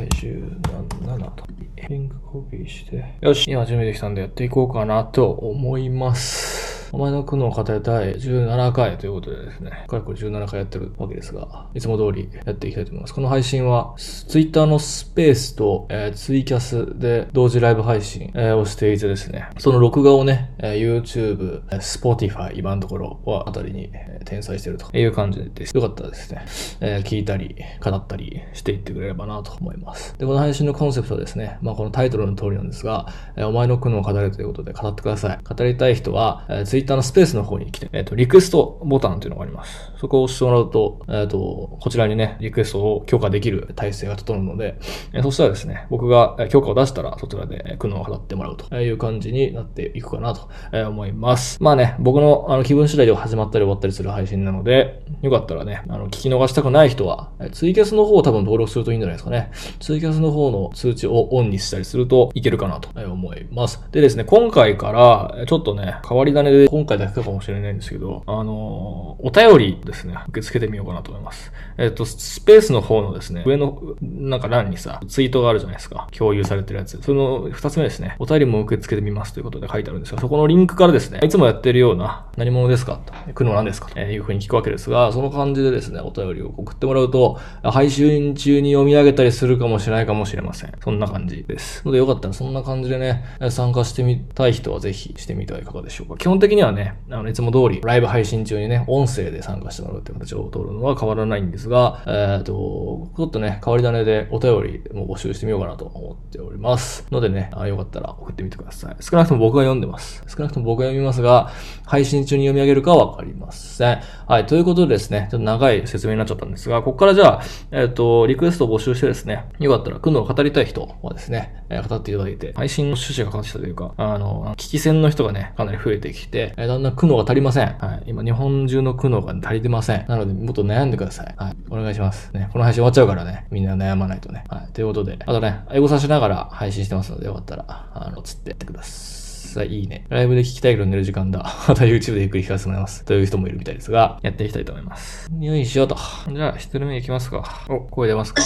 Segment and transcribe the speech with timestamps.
[0.00, 1.44] 第17と。
[1.90, 3.04] リンクコピーして。
[3.20, 6.79] よし、今準備できたんでやっていこうかなと思います。
[6.92, 13.14] お前の苦悩を語りたい17回ということでですね、かれこれ17回やってるわけですが、いつも通りやっていきたいと思います。
[13.14, 25.74] この配信は、Twitter のスペースと、えーツイキャスで同時ライブ配信、えーをしていてですね、その録画をね、えー YouTube、Spotify、今のところはあたりに、えー転載してるという感じです。
[25.74, 26.44] よかったらですね、
[26.80, 30.14] えー聞いたり、語ったりしていってくれればなと思います。
[30.18, 35.38] で、この配信のコンセプトはですね、まあこのタイトルの通りなんですが、えーお前の苦悩を語れということで語ってください。
[35.42, 39.92] 語りたい人は、えー Twitter のスペースの方に来て、えっ、と、リクエストボタンというのがあります。
[39.98, 44.78] そこを押してもらうと、えっ、と、こちらにね、リクエストを許可できる体制が整うので、
[45.12, 50.48] えそしたらですね、僕が許可を出したら、そちらで苦悩を語ってもらうという感じになっていくかなと
[50.88, 51.62] 思います。
[51.62, 59.50] まあね、僕のあの気分次第では始まったり終わったりする配信なので、よかったらね、あの、聞き逃したくない人は、ツイキャスの方を多分登録するといいんじゃないですかね。
[59.80, 63.82] ツイキャスの方の通知をオンにしたりするといけるかなと思います。
[63.92, 71.52] でですね、今回から、ちょっとね、変わり種で今回だけかもしれないんですけど、あのお便りですね、受け付けてみようかなと思います。
[71.78, 76.06] えっ、と、スペースの方のですね、上のなんか欄にさ、ツイートがあるじゃないですか。
[76.16, 77.02] 共有されてるやつ。
[77.02, 90.72] その二つ目ですね、お便りも受け付けてみますということで書いてあるんですが、そこのリンクからですね、いつもやってるような、何者ですかと、苦悩なんですかというふうに聞くわけですが、その感じでですね、お便りを送ってもらうと、配信中に読み上げたりするかもしれないかもしれません。
[90.84, 91.82] そんな感じです。
[91.84, 96.16] のでよかったらそんな感じでね、参加してみたい人はぜひしてみてはいかがでしょうか。
[96.16, 107.06] 基本的にはね、あの、いつも通りライブ配信中にね、音声で参加してもらうっていう形を取るのは変わらないんですが、えっ、と、ちょっとね、変わり種でお便りも募集してみようかなと思っております。
[107.10, 108.96] のでね、あよかったら送ってみてください。
[109.00, 110.24] 少なくとも僕が読んでます。
[110.26, 111.50] 少なくとも僕が読みますが、
[111.84, 114.00] 配信中に読み上げるかはわかりません。
[114.26, 127.76] はい、ということでですね、ちょっと長い説明になっちゃったんですが、ここからじゃあ、えっ、と、リクエストを募集してですね、よかったら、苦悩を語りたい人はですね、えー語っていただいて、配信の趣旨が変わってきたというか、あの、聞き戦の人がね、かなり増えてきて、えーだんだん苦悩が足りません。
[127.78, 130.04] はい、今、日本中の苦悩が足りてません。
[130.08, 131.34] なので、もっと悩んでください。
[131.36, 132.30] はい、お願いします。
[132.34, 134.44] ね、この配信終わっちゃうからね、みんな悩まないとね。
[134.48, 139.68] はい、ということで、あとね、英語さしながら配信してますので、よかったら、あの、つってやってください。
[139.68, 140.06] いいね。
[140.10, 141.38] ライブで聞きたいけど寝る時間だ。
[141.68, 143.04] また YouTube でゆっくり聞かせてもらいます。
[143.04, 145.28] という人もいるみたいですが、やっていきたいと思います。
[145.40, 145.96] よいしょと。
[146.32, 147.64] じゃあ、一人目いきますか。
[147.68, 148.42] お、声出ますか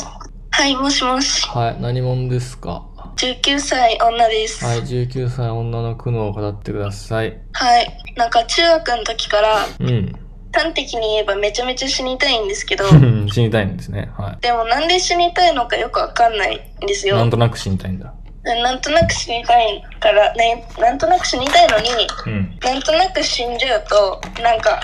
[0.50, 1.46] はい、もしもし。
[1.48, 2.86] はい、何者ですか？
[3.16, 4.64] 19歳女です。
[4.64, 7.40] はい、19歳女の苦悩を語ってください。
[7.52, 8.14] はい。
[8.16, 10.12] なんか中学の時からうん。
[10.52, 12.84] 端的に言えばめちゃめちゃ死にたいんですけど、
[13.28, 14.08] 死にたいんですね。
[14.16, 17.10] はでもなんで死にたいのかよくわかんないんですい。
[17.10, 17.16] よ。
[17.16, 18.14] なんとなく死にたいんだ。
[18.44, 21.88] なんとなく死にたいから、ね、なんとなく死にたいのに、
[22.26, 22.58] うん。
[22.62, 24.80] なんとなく死んじゃうと、なんか、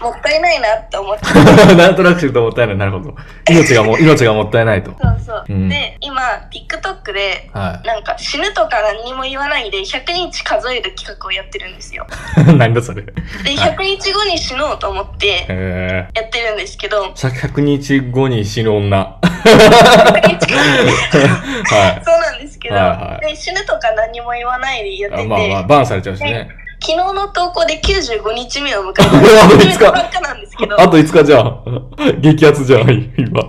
[0.00, 1.24] もったいないなって思って。
[1.74, 2.76] なんとなく死ぬともったいない。
[2.76, 3.14] なるほど。
[3.48, 4.90] 命がも、 命がもったいないと。
[4.90, 5.44] そうそう。
[5.48, 12.06] うんで、今、TikTok で、はなんか死ぬとか何にも言わないで100日数える企画をやってるんですよ。
[12.36, 12.54] い。
[12.54, 13.02] 何だそれ。
[13.02, 13.12] で、
[13.44, 17.14] 100日後に死のうと思ってえやってるんですけど、ー。
[17.14, 19.16] 100日後に死ぬ女。
[19.44, 20.90] 100日後に
[21.64, 25.22] はそうなんですけど、はいはいで死ぬとか何も言わないでやってい。
[25.22, 26.48] て、まあまあ、バンされちゃうしね。
[26.86, 31.90] 昨日の投稿で95日目を迎えたあと5日なんですけど、あと5日じゃん。
[32.22, 33.42] 激アツじゃん、今。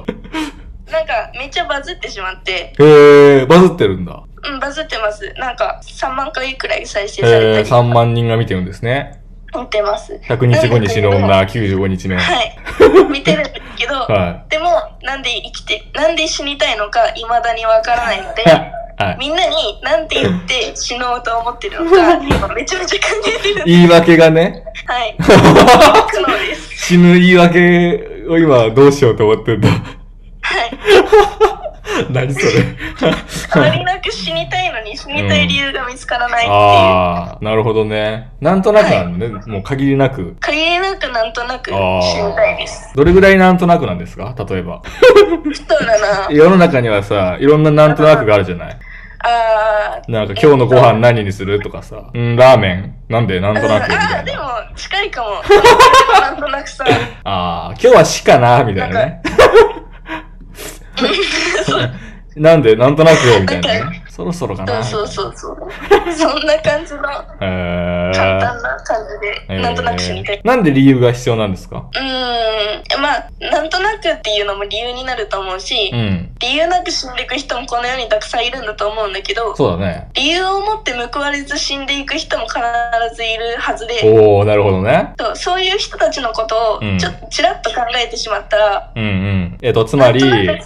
[0.91, 4.23] なんかめっちゃバズってしまって、へー、バズってるんだ。
[4.43, 5.31] うん、バズってます。
[5.37, 9.21] なんか3万回くらい再生されえー、たり3万人が見てるんですね。
[9.55, 10.19] 見てます。
[10.27, 12.15] 100日後に死ぬ女、95日目。
[12.15, 12.57] ははい。
[13.11, 14.49] 見てるんですけど、い。
[14.49, 14.71] でも、
[15.03, 18.43] なんで生きて、なんで死にたいのか未だにわからないので、
[18.97, 19.17] はい。
[19.19, 23.65] みんなになんて言って死のうと思ってるのか、 今めちゃめちゃ考えてるんです。
[23.67, 25.15] 言い訳がね、はい。
[26.75, 29.69] 死ぬ言い訳を今どうしようと思ってんだ。
[29.69, 29.81] はい。
[32.11, 32.63] 何それ。
[33.53, 36.53] 変わりなく死にたいのに死にたい理由が見つからないっていう。
[36.53, 38.29] ああ、なるほどね。
[38.39, 39.33] なんとなくなんだね。
[39.47, 40.35] もう限りなく。
[40.39, 42.93] 限りなくなんとなく死あにたいです。
[42.95, 44.35] どれぐらいなんとなくなんですか？
[44.47, 44.81] 例えば。
[44.85, 46.31] そうだな。
[46.31, 48.77] 世の中にはさ、いろんななんとなくがあるじゃない
[49.27, 50.11] あー。
[50.11, 52.09] なんか今日のご飯何にするとかさ。
[52.13, 54.71] うん、ラーメンなんでなんとなくみあたいーでもな。
[54.75, 55.29] 近いかも。
[56.21, 56.85] なんとなくさ。
[57.23, 59.21] ああ、今日は死かなみたいなね。
[62.35, 64.03] なん でなんとなくよみたいなね。
[64.17, 66.11] そろそろかなそうそうそうそう。
[66.11, 67.01] そんな感じの
[67.39, 68.97] え簡ー単な感
[69.47, 70.37] じで、なんとなく死にたい。
[70.37, 71.85] えーなんで理由が必要なんですか？
[71.93, 73.01] うーん。
[73.01, 76.31] まあ、なんとなくっていうのも理由になると思うし、うん。
[76.39, 80.09] 理由なく死んでいく人もこの世にたくさんいるんだと思うんだけど、そうだね。
[80.15, 82.57] 理由を持って報われず死んでいく人も必
[83.15, 85.13] ずいるはずで、おー、なるほどね。
[85.19, 89.57] そうそういう人たちのことをうんちょっとちらっと考えてしまったら、うんうん。
[89.61, 90.59] えっ、と、つまり、うんうん。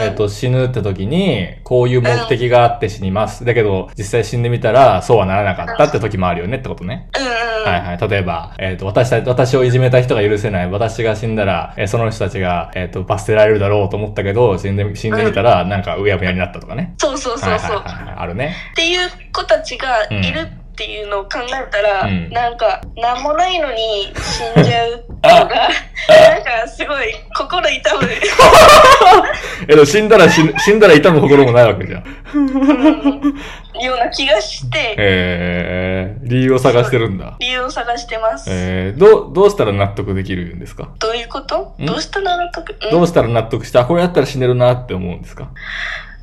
[0.00, 3.44] えっ、と、死ぬって時に、こういう目的があって死にます。
[3.44, 7.08] だけど、実際死んでみたら、そうはならなかったって時もあるよねってことね。
[7.18, 7.32] うんうん。
[7.32, 8.08] はいはい。
[8.10, 10.70] 例えば、えっ、と、私た、私をいじめた人が許せない。
[10.70, 16.94] 私が死んだら、えーその人たちが、えっ、と、罰せられるだろうと思ったけど、死んで、死んでみたら、なんか、うやむやになったとかね。
[16.98, 17.50] そうそうそうそう。
[17.50, 18.14] はいはいはいはい。
[18.18, 18.54] あるね。
[18.72, 22.28] っていう子たちがいるっていうのを考えたら、うん。
[22.30, 24.12] なんか何もないのに
[24.54, 24.90] 死んじゃう
[25.22, 28.02] のがなんかすごい心痛む、
[29.68, 32.04] えっと、死んだら死ぬ、死んだら痛む心もないわけじゃん。
[32.34, 33.34] うん。
[33.82, 37.36] ような気がしてえー、理由を探してるんだ。
[37.40, 40.90] 理由を探してます、えー、どう、どうしたら納得できるんですか？
[40.98, 41.74] どういうこと？
[41.78, 41.86] ん？
[41.86, 42.76] どうしたら納得？
[42.84, 42.90] うん。
[42.90, 45.48] どうしたら納得して、あ、これやったら死ねるなって思うんですか？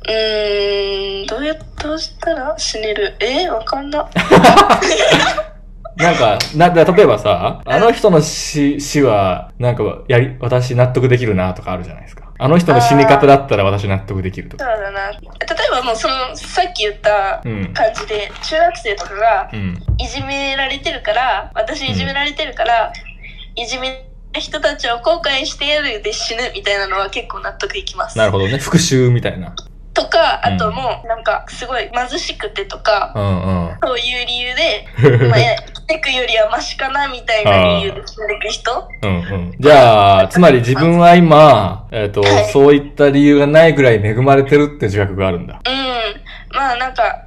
[0.06, 3.16] うーんどうやどうしたら死ねる？
[3.20, 4.08] えわかんな
[5.96, 12.32] なんか、な、だ例えばさ、あの人の死、死は、なんか、やり、私納得できるなとかあるじゃないですか。
[12.36, 14.64] あの人の死に方だったら私納得できるとか。
[14.64, 17.72] そうだな例えばもうそのさっき言ったうん。
[17.72, 19.78] 感じで中学生とかがうん。
[19.98, 22.92] いじめられてるから私いじめられてるから、
[23.54, 28.58] いじめた人たちを後悔してやるで死ぬみたいなのは結構納得いきますなるほどね。
[28.58, 29.54] 復讐みたいな。
[29.94, 33.78] とかあともうなんかすごい貧しくてとか、うんうん。
[33.82, 34.86] そういう理由で、
[35.28, 39.54] まあ、生きてくよりはマシかなみたいな理由で死んでく人うんうん。
[39.58, 45.60] じゃあ、つまり自分は今、えっ、と、はいそういった理由がないぐらい恵まれてるって自覚があるんだ。
[45.64, 45.84] うん
[46.54, 47.02] まあなんか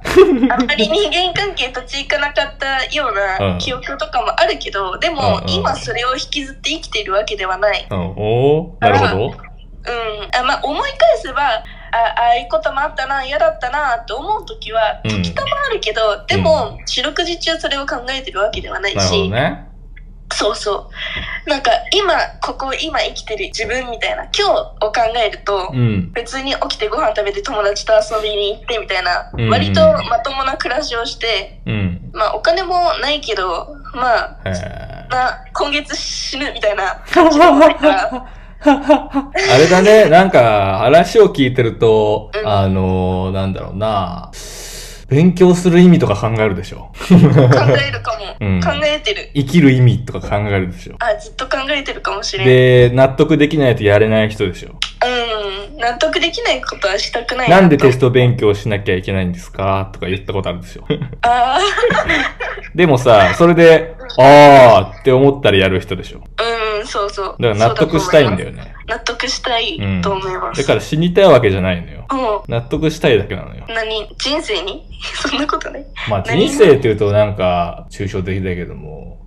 [0.50, 7.98] あんまり人間関係立ち行かなかったよううんな記憶とかもあるけどでもうんうん今それを引きずって生きているわけではないうん。
[8.16, 9.26] おーなるほど。
[9.26, 9.32] うん
[10.34, 11.62] あまあ思い返せば
[11.92, 15.22] あああいうこともあったな嫌だったなって思う時はうん。
[15.22, 19.64] 時たまあるけど、でも四六時中それを考えてるわけではないし、ね。
[20.32, 20.90] そうそ
[21.46, 21.48] う。
[21.48, 26.12] なんか今ここ今生きてる自分みたいな今日を考えると、うん。
[26.12, 29.48] 別に起きてご飯食べて友達と遊びに行ってみたいな、うん。
[29.48, 32.10] 割とまともな暮らしをしてうん。
[32.12, 35.10] まあお金もないけどまあへー。
[35.10, 37.86] な今月死ぬみたいな感じで思ったか。
[37.88, 42.48] ら あれだね、なんか、話を聞いてると、うん。
[42.48, 44.32] あのー、なんだろうな、
[45.08, 46.90] 勉強する意味とか考えるでしょ。
[47.08, 48.60] 考えるかも、 うん。
[48.60, 49.30] 考えてる。
[49.34, 50.96] 生きる意味とか考えるでしょ。
[50.98, 54.70] あずっと考えてるかもしれないで、納得できないとやれない人でしょ。
[54.70, 55.37] うん
[55.78, 59.90] 納得できないことはしたくないなんでテとスト勉強しなきゃいけないんですか？
[59.92, 60.84] とか言ったことあるんですよ。
[61.22, 61.58] あ
[62.74, 66.22] でもさ、それで、あーって思ったらやる人でしょ。
[66.36, 66.42] あ
[66.80, 68.74] うんそうそうだから納得したいんだよねね。
[68.88, 72.06] 納得したいと思います、だから死にたいわけじゃないのよ。
[72.10, 73.66] も納得したいだけなのよ。
[73.68, 74.08] う何？
[74.16, 74.86] 人生に？
[75.28, 75.84] そんなことない？
[76.08, 79.26] まあ何人生って言うとなんか抽象的だけども、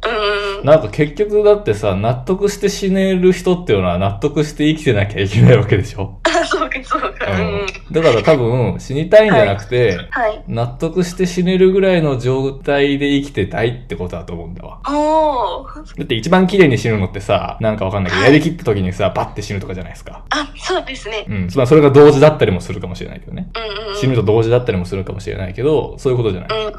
[0.59, 0.65] うん。
[0.65, 6.19] なんか結局だってさ、納得して死ねる人っていうのは納得して生きてなきゃいけないわけでしょ？
[6.23, 14.81] あそうかそうかうん、だから多分死にたいんじゃなくて、はい納得して死ねるぐらいの状態で生きてたいってことだと思うんだわ。
[14.87, 20.25] おおだって一番綺麗に死ぬのってさ、なんかわかんないけど、はいやりきった時にさ、バッて死ぬとかじゃないですか。
[20.29, 21.49] あそうですねうん。
[21.55, 23.49] まあそれが同時だったりもするかもしれないけどね。
[23.55, 26.65] うんうん死ぬと同時だったりもするかもしれないけど、そういうことじゃない。
[26.65, 26.73] うん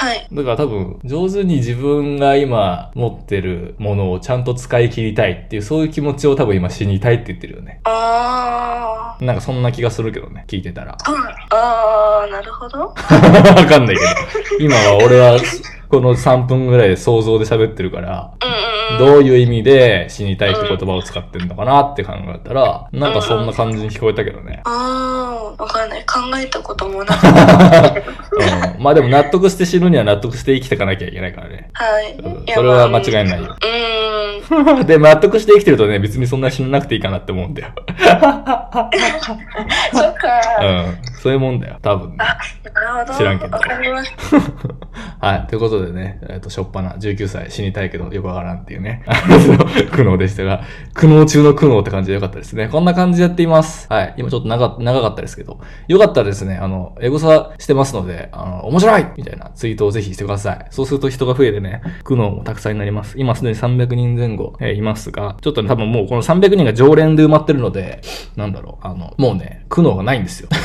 [0.00, 7.80] はいだから多分、上手に自分が今持ってるものをちゃんと使い切りたいっていう、そういう気持ちを多分今死にたいって言ってるよね。
[7.82, 10.96] あなんかそんな気がするけどね、聞いてたら。
[10.96, 14.00] ーうんあーなるほど わかんないけど。
[14.60, 15.36] 今は俺は、
[15.88, 18.34] この3分ぐらいで想像で喋ってるから、
[18.98, 24.62] どういう意味で死にたいって言葉を使ってんのかなって考えたら、なんかそんな感じに聞こえたけどね。
[24.64, 31.70] ああわかんない考えたこともなかった うん、まあでも納得して死ぬには納得して生きていかなきゃいけないからね。
[31.72, 32.16] はい
[32.54, 33.56] それは間違いまあないよ。
[33.60, 37.68] うーんで、納得して生きてるとね、別にそんな死ななくていいかなって思うんだよ。
[39.92, 40.30] そっか
[40.60, 40.98] うん。
[41.20, 42.16] そういうもんだよ、多分ね。
[42.20, 42.38] あ
[42.74, 44.12] なるほど知らんけどわかります
[45.20, 45.46] はい。
[45.48, 49.04] ということでね、えっ、と、しょっぱな、19歳死にたいけどよくわからんっていうね、
[49.92, 50.62] 苦悩でしたが、
[50.94, 52.68] 苦悩中の苦悩って感じでよかったですね。
[52.68, 53.86] こんな感じでやっています。
[53.90, 54.14] はい。
[54.16, 60.66] 今ちょっと長長かったですけど、よかったらですね、あの、エゴサしてますので、あの、面白いみたいなツイートをぜひしてください。
[60.70, 63.18] そうすると人が増えてね、苦悩もたくさんになります。
[63.18, 68.00] 今すでに300人前後、えーいますが、ちょっとね、多分もうこの300人が常連で埋まってるので、
[68.36, 70.48] なんだろう、あの、もうね、苦悩がないんですよ。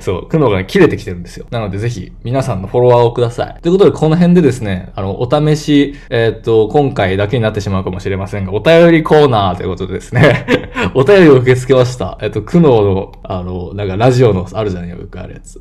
[0.00, 1.46] そう、苦悩が切れてきてるんですよ。
[1.50, 3.60] なのでぜひ皆さんのフォロワーをください。
[3.62, 10.46] ということでこの辺でですね、あの、お試し、えーっと、今回だけになってしまうかもしれませんが、お便りコーナーということでですね、
[10.94, 12.18] お便りを受け付けました。
[12.20, 15.60] えっと、苦悩の、あの、なんかラジオのあるじゃないよくあるやつ。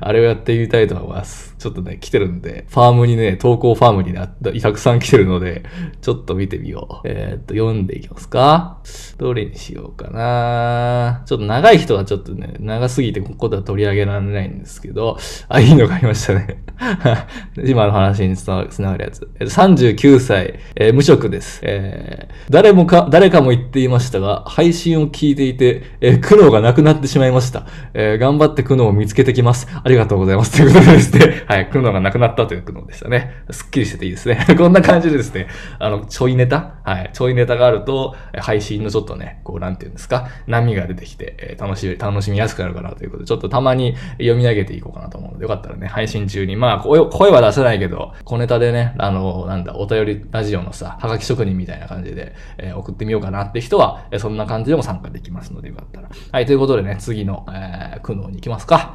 [0.00, 1.54] あれをやってみたいと思います。
[1.58, 4.28] ちょっとね、来てるんで、ファームにね、投稿ファームにね、
[4.60, 5.64] たくさん来てるので、
[6.00, 7.08] ちょっと見てみよう。
[7.08, 8.78] えーっと、読んでいきますか
[9.18, 15.18] どれにしようかなちょっと長い人はちょっとね、長長すぎてここでは取り上げられないんですけど、
[15.48, 16.62] あ、いいのがありましたね。
[17.64, 19.28] 今の話につながるやつ。
[19.40, 21.60] 39歳、えー無職です。
[21.62, 27.66] えー誰もか、誰かも言っていましたが、配信を聞いていて、えー苦悩がなくなってしまいました。
[27.94, 29.68] えー頑張って苦悩を見つけてきます。
[29.72, 30.56] ありがとうございます。
[30.56, 33.32] ということでですね、 はい、苦悩がなくなったという苦悩でしたね。
[33.50, 34.38] すっきりしてていいですね。
[34.56, 36.74] こんな感じでですね、あの、ちょいネタ？
[36.84, 56.08] はい、ちょいネタがあると、配信のちょっとね、こう、なんていうんですか、波が出てきて、えー楽しい、楽しみやすくなるかなということで、ちょっとたまに読み上げていこうかなと思うので、よかったらね、配信中に、まあ、声は出せないけど、小ネタでね、あの、なんだ、お便りラジオのさ、はがき職人みたいな感じで、えー送ってみようかなって人は、えそんな感じでも参加できますので、よかったら。
[56.30, 58.94] はい、ということでね、次の、えー苦悩に行きますか。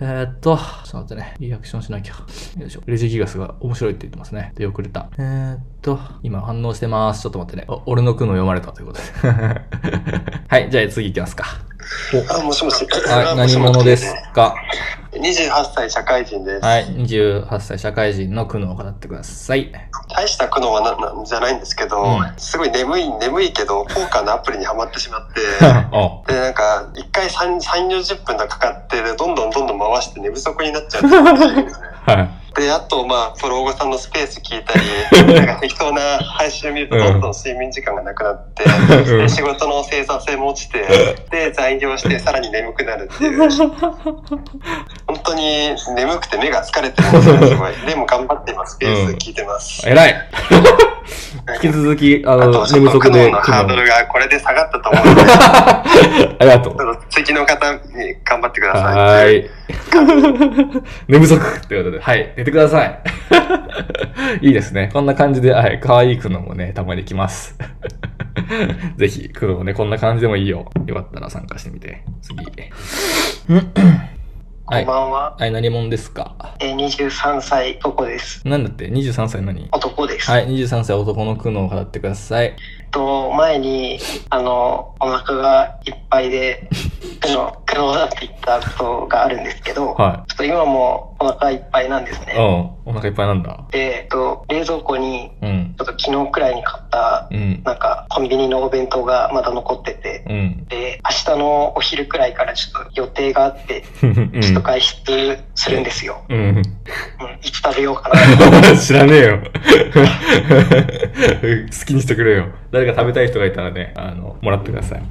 [0.00, 1.34] えー、っと、ちょっと待ってね。
[1.38, 2.14] リアクションしなきゃ。
[2.58, 2.82] よいしょ。
[2.86, 4.52] レジギガスが面白いって言ってますね。
[4.56, 5.08] 出遅れた。
[5.16, 7.22] えー、っと、今反応してます。
[7.22, 7.66] ちょっと待ってね。
[7.68, 9.04] お俺の苦悩読まれたということで。
[10.48, 11.44] はい、じゃあ次行きますか。
[12.30, 12.86] あ、もしもし。
[13.06, 14.54] おはい、何者ですか
[15.12, 16.64] ？28歳社会人です。
[16.64, 19.72] はい、28歳社会人の苦悩を語ってください。
[20.14, 25.40] 大した苦悩はななんじゃないんですけど、うんすごい眠い、眠いけど、ポーカーのアプリにはまってしまって、
[25.92, 31.72] おで、なんか、一回3、3 40分とかかって、でどんどんどんどん回して寝不足になっちゃうっていう。
[32.06, 32.41] はい。
[32.54, 40.86] で、あと、まあ、プロゴさんのスペース聞いたり、 なんか適当な配信を見ると、どんどん睡眠時間がなくなって、うんで仕事の生産性も落ちて、
[41.30, 43.38] で、残業して、さらに眠くなるっていう。
[45.06, 47.72] 本当に眠くて目が疲れてるんですよ、すごい。
[47.86, 49.88] でも頑張って今、スペース聞いてます。
[49.88, 50.28] 偉い
[51.54, 55.84] 引き続き、あの、あ寝不足でのハードルがこれで下がったと思うので、ち あ
[56.40, 56.98] りがとう。
[57.10, 57.80] 次の方に
[58.24, 58.82] 頑張ってください。
[58.84, 59.50] はーい。
[61.08, 63.00] 寝不足ということで、はい、寝てください。
[64.46, 64.90] いいですね。
[64.92, 67.56] こんな感じで、はい、可愛い苦悩もね、たまに来ます。
[68.98, 70.68] ぜひ、苦悩もね、こんな感じでもいいよ。
[70.86, 72.02] よかったら参加してみて。
[72.20, 72.38] 次。
[74.66, 74.94] はいこん。
[74.94, 75.36] ばんは。
[75.38, 76.34] はい、何者ですか？
[76.58, 78.46] えー、23歳男です。
[78.48, 79.68] なんだって ?23 歳何？
[79.70, 80.28] 男です。
[80.30, 82.56] はい、23歳男の苦悩を語ってください。
[82.92, 83.98] と、前に、
[84.30, 86.68] あの、お腹がいっぱいで、
[87.20, 92.26] 苦悩、苦悩だって言ったことがあるんですけど、はちょっと今もお腹いっぱいなんですい。
[92.26, 92.34] ね。
[92.36, 92.90] うん。
[92.90, 93.60] お腹いっぱいなんだ。
[93.70, 95.74] で、えっと、冷蔵庫に、うん。
[95.78, 97.62] ちょっと昨日くらいに買った、うん。
[97.64, 100.66] なんか、コンビニのお弁当がまだ残ってて、うん。
[100.66, 106.22] で、明日のお昼くらいからちょっと予定があって、うんちょっと外出するんですよ。
[106.28, 106.38] うん。
[106.38, 106.62] うん、
[107.42, 108.16] いつ食べようかな。
[108.76, 109.38] 知らねえよ。
[111.78, 112.48] 好きにしてくれよ。
[112.82, 114.98] 誰か食べたい人がいたらね、あの、もらってください。
[114.98, 115.08] はい。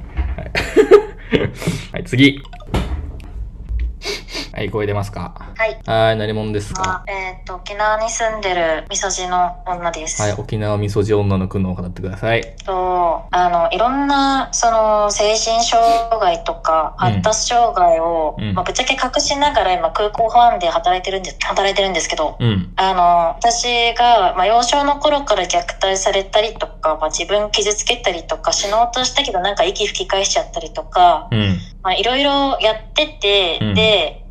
[1.92, 2.42] はい、次。
[4.54, 5.34] はい、声出ますか？
[5.56, 5.80] はい。
[5.86, 7.04] はい、何者ですまか？
[7.06, 10.20] あ、えっ、と、沖縄に住んでるみそじの女です。
[10.20, 12.42] はい、沖縄みそじ女の苦悩を語ってください。
[12.66, 15.80] と、あの、いろんな、その、精神障
[16.20, 22.72] 害とか、うん発達障害を、うんまあ、ぶっちゃけ隠しながら今、空港保安で働いてるんです、働いてるんですけど、うん。
[22.76, 31.58] あの、私が、まあ、幼少の頃から虐待されたりとか、まあ、自分傷つけたりとか、死のうとしたけどなんか息吹き返しちゃったりとか、うん。
[31.82, 34.21] まあ、いろいろやってて、うんで、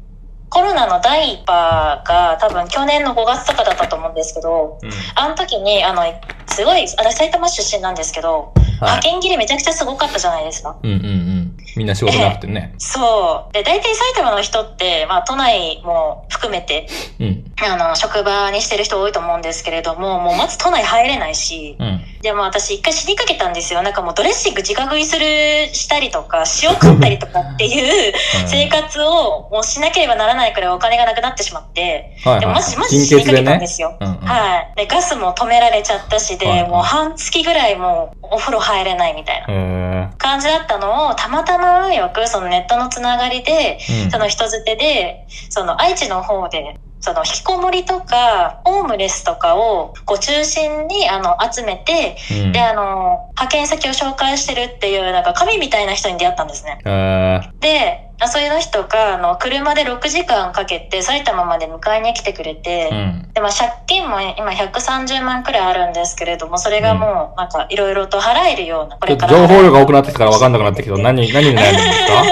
[0.51, 4.91] コロナの第1波が多分去年の5月とかだったと思うんですけど、うん。
[5.15, 6.03] あの時に、あの、
[6.45, 8.71] すごい、私埼玉出身なんですけど、はい。
[8.81, 10.77] 派遣切りめちゃくちゃすごかったじゃないですか。
[10.83, 11.57] うんうんうん。
[11.75, 12.73] みんな仕事なくてね。
[12.77, 13.53] そう。
[13.53, 16.87] で、大体埼玉の人って、まあ都内も含めて、
[17.19, 17.45] うん。
[17.63, 22.01] あの、職場にしてる人多いと思うんですけれども、もうまず都内入れないし、うん。
[22.21, 23.81] でも私一回死にかけたんですよ。
[23.81, 25.25] なんかもうドレッシング自家食いする、
[25.73, 28.13] したりとか、塩食ったりとかっていう
[28.47, 32.39] 生活をもうしなければならないくらいお金がなくなってしまって、はいはい。
[32.41, 33.31] でもマジマジ貧死にか。
[33.31, 33.97] けたんですよ。
[33.99, 34.17] うんうん。
[34.17, 34.73] はい。
[34.75, 44.11] で、ガスも止められちゃったしで、はいはいもう半月ぐらいもうお風呂入れないみたいなへ感じだったのを、たまたま運よくそのネットのつながりで、ーうん。
[44.11, 52.51] その人づてで、その愛知の方で、その引きこもりとか、ホームレスとかを、こう中心に、あの、集めて、うん。
[52.51, 56.77] で、あの、派遣先を紹介してるっていう、なんか神みたいな人に出会ったんですね。
[56.85, 63.29] へで、あそういう人が、あの、車で6時間かけて埼玉まで迎えに来てくれて、ーうん。
[63.33, 69.33] で、まあ、借金も今130万くらいあるんですけれども、それがもう、なんか、いろいろと払えるような、これから。
[69.33, 72.23] 情報量が多くなってきたから分かんなくなってきたけど、何、何に悩んでるんですか？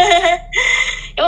[0.48, 0.48] い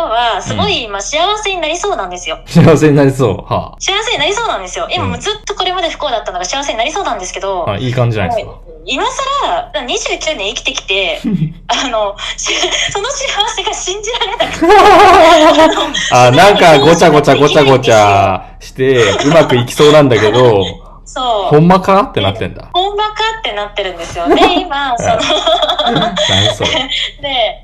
[0.09, 2.39] は、すごい、まあ、幸せになりそうなんですよ。
[2.45, 3.53] 幸せになりそう。
[3.53, 4.87] は幸せになりそうなんですよ。
[4.91, 8.59] 今うんもうずっとこれまで不幸だったのが幸せになりそうなんですけど、あ、あいい感じじゃないですか。
[8.85, 11.21] 今更、29年生きてきて、
[11.67, 12.53] あの、し
[12.91, 14.67] その幸せが信じられなくて、
[16.15, 20.63] あ、なんかごちゃごちゃごちゃごちゃして、うまくいきそうなんだけど、
[21.05, 21.55] そう。
[21.55, 22.03] ほんまか？
[22.03, 22.69] ってなってんだ。
[22.73, 23.15] 本場か？
[23.39, 24.29] ってなってるんですよ。
[24.29, 25.17] で、今、その。
[27.21, 27.59] で、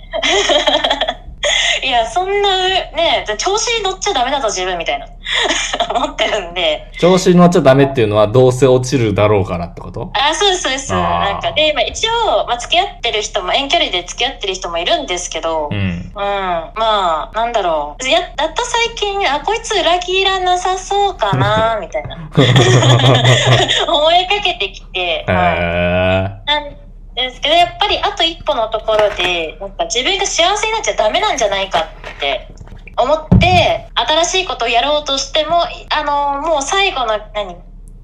[1.84, 5.08] いや、そんな、ね、調子に乗っちゃダメだぞ、自分、みたいな。
[5.94, 6.92] 思ってるんで。
[7.00, 10.12] 調子に乗っちゃダメっていうのはどうせ落ちるだろうからってこと？
[10.14, 10.94] あ、そうです、そうです。
[10.94, 16.12] なんか、で、まあ、一応、まあ、付き合ってる人も、遠距離で付き合ってる人もいるんですけど、ううん、ん。
[16.16, 18.08] まあ、なんだろう。
[18.08, 22.18] や、だった最近、あ、こいつ裏切らなさそうかな、 みたいな。
[23.88, 26.38] 思いかけてきて、へはいー。
[26.46, 26.87] なん
[27.18, 32.48] ですけど、やっぱりあと一歩のところで、なんか自分が幸せになっちゃダメなんじゃないかって
[32.96, 37.56] 思って、新しいことをやろうとしても、あの、もう最後の、何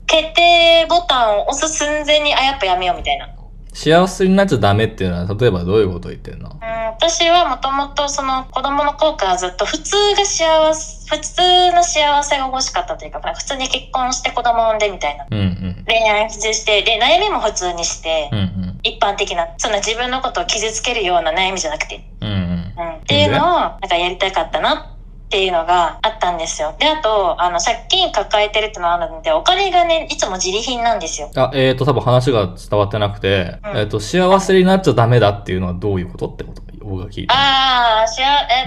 [0.05, 3.29] 決定ボタンを押す寸前に、あ、やっぱやめようみたいな。
[3.73, 6.49] 幸せになっちゃダメっていうのは、例えばどういうことを言ってんの？
[6.49, 15.25] うん、私はもともとその子供の頃からずっと普通が幸せ、普通の幸せが欲しかったというか、まあ普通に結婚して子供産んでみたいな。
[15.29, 15.85] うんうん。
[15.87, 18.79] 恋愛普通して、で、悩みも普通にして、うんうん。
[18.83, 22.73] 一般的な、そんな自分のことを傷つけるような悩みじゃなくて、うんうん。
[22.77, 24.92] うん、っていうのを、なんかやりたかったなって
[25.41, 26.75] いうのがあったんですよ。
[26.79, 31.31] で、あと、あの、借金抱えてるってのがあるので、お金がね、いつも自利品なんですよ。
[31.35, 36.63] あ、えっ、ー、と、多分話が伝わってなくて、うんえっ、と、幸せになっちゃダメだっていうのはどういうことってこと？
[36.83, 37.33] 僕が聞いた。
[37.33, 38.05] ああ、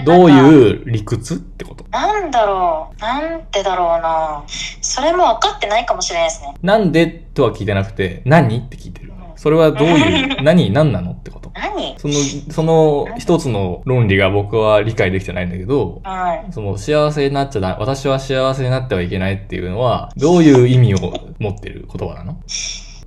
[0.01, 1.85] え、どうういう理屈ってこと？
[1.91, 3.01] なんだろう。
[3.01, 4.43] なんてだろうな。
[4.81, 6.55] それも分かってないかもしれないですね。
[6.63, 8.57] なんでとは聞いてなくて、何？
[8.57, 9.07] って聞いてる。
[9.35, 11.11] それはどういう、 何、何なの？
[11.11, 11.95] ってこと何？
[11.97, 12.13] その、
[12.51, 16.45] その一つの論理が僕は理解できてないんだけど、はい。
[16.51, 20.97] その幸せになっちゃだ、私は幸せになってはいけないっていうのは、どういう意味を
[21.39, 22.37] 持ってる言葉なの？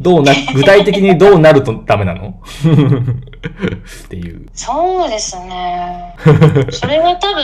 [0.01, 2.41] どうな、 具体的にどうなるとダメなの？
[4.05, 4.47] っていう。
[4.55, 6.15] そうですね。
[6.71, 7.43] それは多分、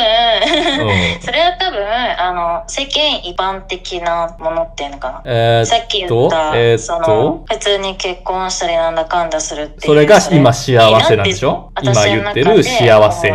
[0.86, 1.20] うん。
[1.22, 1.86] それは多分、
[2.18, 5.22] あの、世間一般的なものっていうのかな。
[5.24, 9.80] えーさっき言った、えーその、普通に結婚したりなんだかんだするっていう。
[9.86, 11.72] それが今幸せなんでしょ？
[11.82, 13.34] 今言ってる幸せ。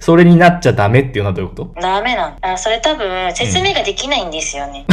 [0.00, 1.80] それになっちゃダメっていうのはどういうこと？
[1.80, 2.56] ダメなんだ。
[2.58, 4.84] それ多分、説明ができないんですよね。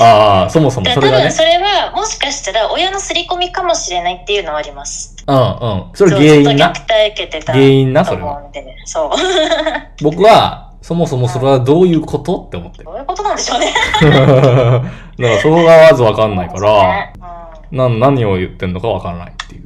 [0.00, 1.22] ああ、そもそもだそれがね。
[1.24, 5.13] 多分それは、もしかしたら親の刷り込みかもしれないっていうのはあります。
[5.26, 5.90] うんうん。
[5.94, 6.72] それ原因な？
[6.72, 6.80] 虐。
[6.80, 6.82] 待
[7.12, 7.52] 受けてた。
[7.52, 8.42] 原因な、そとれは。
[8.84, 9.10] そう。
[10.02, 12.84] 僕は、そもそもそれはどういうことって思ってる。
[12.84, 13.72] どういうことなんでしょうね。
[14.02, 14.82] だか
[15.18, 17.12] らそこがまずわかんないから、ね
[17.70, 19.64] な、何を言ってんのかわからないっていう。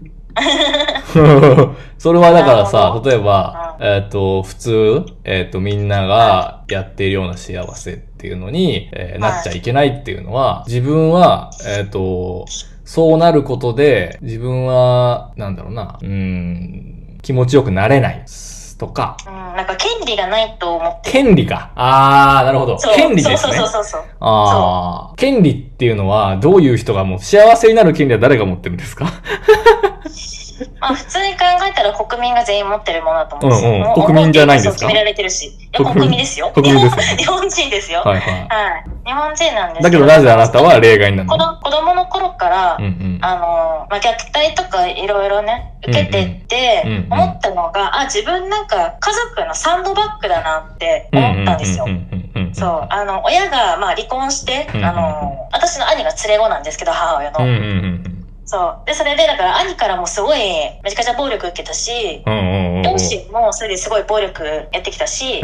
[1.98, 12.46] それはだからさ例えば、えっ、と、普通、えっ、と、みんながやっているような幸せっていうのに、えーはいなっちゃいけないっていうのは、自分は、えっ、と、
[12.90, 18.24] そうなることで、自分は、なんだろうな、うーん、気持ちよくなれない
[18.78, 21.70] とか、うん、なんか権利がないと思って権利か。
[21.74, 22.78] あー、なるほど。
[22.96, 23.36] 権利ですね。
[23.40, 24.02] そうそうそうそう。
[24.20, 29.06] ああ、権利っていうのは、どういう人がもう幸せになる権利は誰が持ってるんですか？
[30.80, 33.70] まあ普通に考えたら国民が全員持ってるものだと思うんですよ。
[33.70, 34.78] うんうん国民じゃないんですか？
[34.78, 35.52] そう決められてるし。
[35.74, 36.50] 国民ですよ。
[36.54, 38.00] 国民ですよね 日本人ですよ。
[38.00, 38.32] はいはい。
[38.32, 38.38] は
[38.78, 38.84] い。
[39.06, 41.30] 日本人なんですだけどなぜあなたは例外なの？
[41.30, 43.18] 子供子供の頃から、うんうん。
[43.20, 51.90] あの、まあ、虐待とかいろいろね、受けてってうんうん、思ったのが、あ、自分なんか家族のサンドバッグだなって思ったんですよう。
[51.90, 52.54] んうんうんうん。
[52.54, 57.40] そう、あの、親が、まあ、離婚して、うんうんあの、私の兄が連れ子なんですけど、母親の。
[57.40, 58.07] うんうんうん
[58.48, 58.86] そう。
[58.86, 60.38] で、それで、だから兄からもすごい、
[60.82, 62.24] めちゃくちゃ暴力受けたし。
[62.82, 65.42] 両親もそれですごい暴力やってきたし。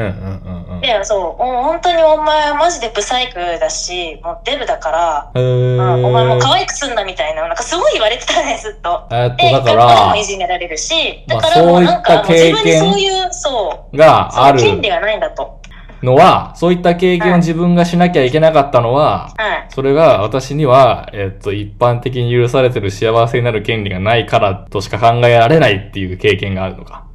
[0.80, 9.06] で、そう、もう本当にお前マジでブサイクだし、もうデブだから、うん、お前もう可愛くすんなみたいな、なんかすごい言われてたね、ずっと。
[9.10, 15.60] えっと、で、だか学校でもらい、じめられるし、まあだからもうなんか、自分にそういう、そう、がある権利がないんだと。
[16.04, 19.66] のは、そういった経験を自分がしなきゃいけなかったのは、はい。
[19.70, 27.06] それが私には、えっと、一般的に許されてる幸せになる権利がないからとしか考えられないっていう経験があるのか。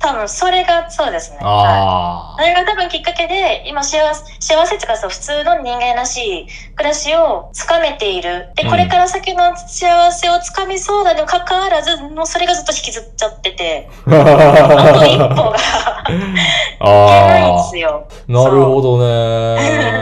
[0.00, 1.38] 多分、それがそうですね。
[1.38, 8.48] はいあそれが多分きっかけで、今幸せ、幸せっていうかさ、普通の人間らしい暮らしをつかめている。
[8.56, 16.04] で、うんこれから先の幸せをつかみそうだにもかかわらず、もうそれがずっと引きずっちゃってて、あと一歩があ。
[16.08, 18.08] いけないんあですよ。
[18.08, 18.32] あ。
[18.32, 20.00] なるほどね。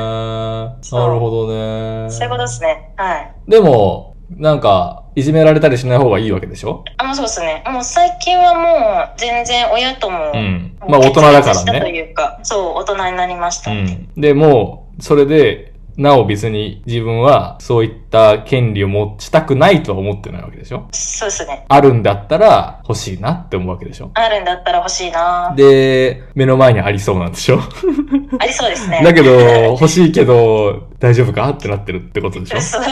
[0.92, 2.10] なるほどね。
[2.10, 2.92] そういうことですね。
[2.96, 3.32] はい。
[3.48, 6.84] でも、なんか、いじめられたりしない方がいいわけでしょ？
[6.98, 7.64] あ、もうそうですね。
[7.66, 10.76] もう最近はもう全然親とも、うん。
[10.86, 11.90] まあ大人だから決裂したとね。
[11.90, 13.70] いうか、そう、大人になりました。
[13.70, 14.08] うん。
[14.16, 15.67] で、もう、それで、
[15.98, 20.86] なお別に自分はそういった権利を持ちたくないとは思ってないわけでしょ？
[20.92, 21.66] そうですね。
[21.68, 24.12] あるんだったら欲しいなって思うわけでしょ？
[24.14, 27.58] あるんだったら欲しいなで、目の前にありそうなんでしょ？
[28.38, 29.02] ありそうですね。
[29.04, 29.30] だけど、
[29.72, 32.60] 欲しいけど、大丈夫かってなってるってことでしょ？
[32.62, 32.82] そう。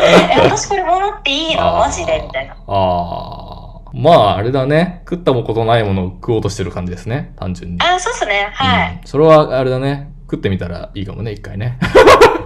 [0.00, 1.62] え、私これもらっていいの？
[1.78, 2.22] マジで？
[2.24, 2.54] みたいな。
[2.54, 2.56] あ
[3.76, 3.80] あ。
[3.92, 5.02] まあ、あれだね。
[5.08, 7.34] 食ったもことないものを食おうとしてる感じですね。
[7.36, 7.78] 単純に。
[7.82, 8.48] あ、そうっすね。
[8.54, 8.92] はい。
[9.02, 9.06] うん。
[9.06, 10.12] それは、あれだね。
[10.30, 11.76] 食ってみたらいいかもね、一回ね。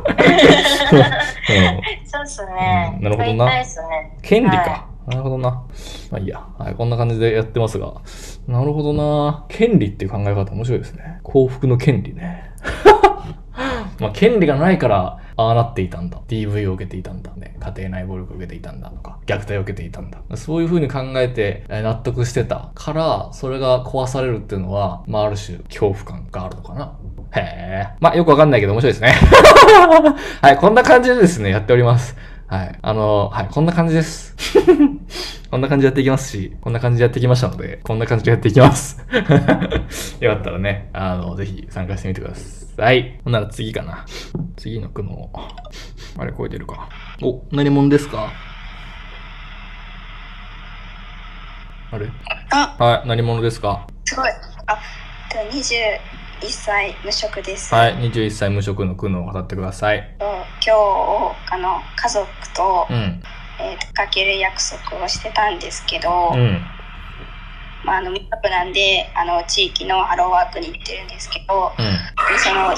[0.08, 2.06] うん。
[2.06, 2.94] そうっすね。
[2.96, 3.66] うんなるほどなね。
[4.22, 4.56] 権利か。
[4.56, 5.50] はなるほどな。
[6.10, 6.46] まあいいや。
[6.58, 7.94] はい、こんな感じでやってますが。
[8.46, 9.44] なるほどな。
[9.48, 11.20] 権利っていう考え方面白いですね。
[11.22, 12.50] 幸福の権利ね。
[14.00, 16.20] まあ、権利がないから、ああなっていたんだ。
[16.28, 17.56] DV を受けていたんだね。
[17.60, 20.20] 家庭内暴力を受けていたんだとか、虐待を受けていたんだ。
[20.36, 26.96] そういう風に考えて納得してたから、それが壊されるっていうのは、まあ、ある種、恐怖感があるのかな。
[27.32, 27.96] へえ。
[28.00, 29.14] まあ、よくわかんないけど面白いですね。
[30.40, 32.16] はい、こんな感じでですね、やっております。
[32.46, 32.78] はい。
[32.82, 34.34] あの、はい、こんな感じです。
[35.50, 38.98] こんな感じでやっていきますし、こんな感じでやってきましたので、こんな感じでやっていきます。
[40.20, 43.20] よかったらね、あの、ぜひ参加してみてください。
[43.24, 44.04] ほんなら次かな。
[44.56, 45.30] 次の句の、
[46.18, 46.88] あれ超えてるか。
[47.22, 48.30] お、何者ですか？
[51.92, 52.08] あれ？
[52.50, 53.86] あ、はい、何者ですか？
[54.04, 54.28] すごい。
[54.66, 54.78] あ、
[55.32, 55.44] では
[56.40, 57.74] 21歳無職です。
[57.74, 60.16] はい、21歳無職の苦悩を語ってください。
[60.18, 60.24] と
[60.64, 63.22] 今日、あの、家族と、うん、
[63.60, 66.60] えー出かける約束をしてたんですけど、うん、
[67.84, 72.76] まあ、あの、民泊なんで、あの、地域のハローワークに行ってるんですけど、うん、でその、行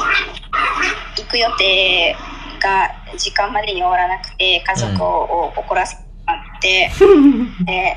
[1.29, 2.17] く予定
[2.61, 6.91] が時間までに終わらなくて、家族を怒らせてしまって、
[7.65, 7.97] で、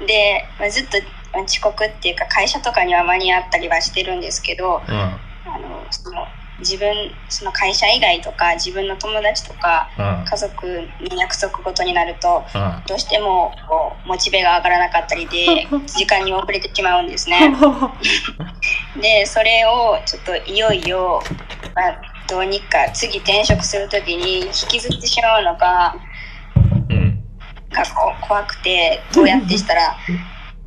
[0.06, 5.20] で、まあずっとまあ遅刻っていうか会社とかには間に合ったりはしてるんですけど、うん、あ
[5.58, 6.26] のその
[6.58, 6.92] 自分
[7.28, 10.66] その会社以外とか自分の友達とかうん、家族
[11.00, 12.82] に約束事になるとうん。
[12.86, 17.52] どうしてもこうモチベが上がらなかったりで 時間に遅れてしまうんですね。
[19.00, 21.22] でそれをちょっといよいよ、
[21.74, 25.56] まあ、どうにか次転職する時に引きずってしまうの。
[25.56, 25.94] が
[27.94, 29.96] こう怖くてどうやってしたら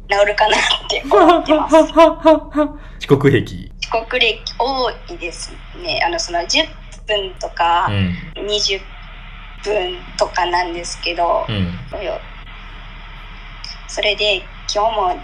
[0.09, 1.75] 治るかなって思ってます。
[1.75, 3.71] 遅刻癖。
[3.81, 6.01] 遅刻歴多いですね。
[6.05, 6.45] あのその10
[7.07, 8.45] 分とかうん。
[8.45, 8.81] 20
[9.63, 11.79] 分とかなんですけど、うん。
[13.87, 15.23] それで今日も10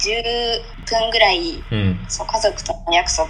[0.85, 1.99] 分ぐらいうん。
[2.07, 3.29] そう家族との約束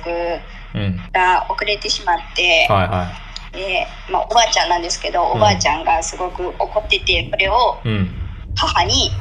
[0.76, 0.98] うん。
[1.12, 3.12] が遅れてしまって、はいは
[3.52, 7.90] でまあ、おばあちゃんなんですけど、おばあちゃんがすごく怒っててそれをい。
[7.90, 8.16] うん。
[8.56, 9.12] 母に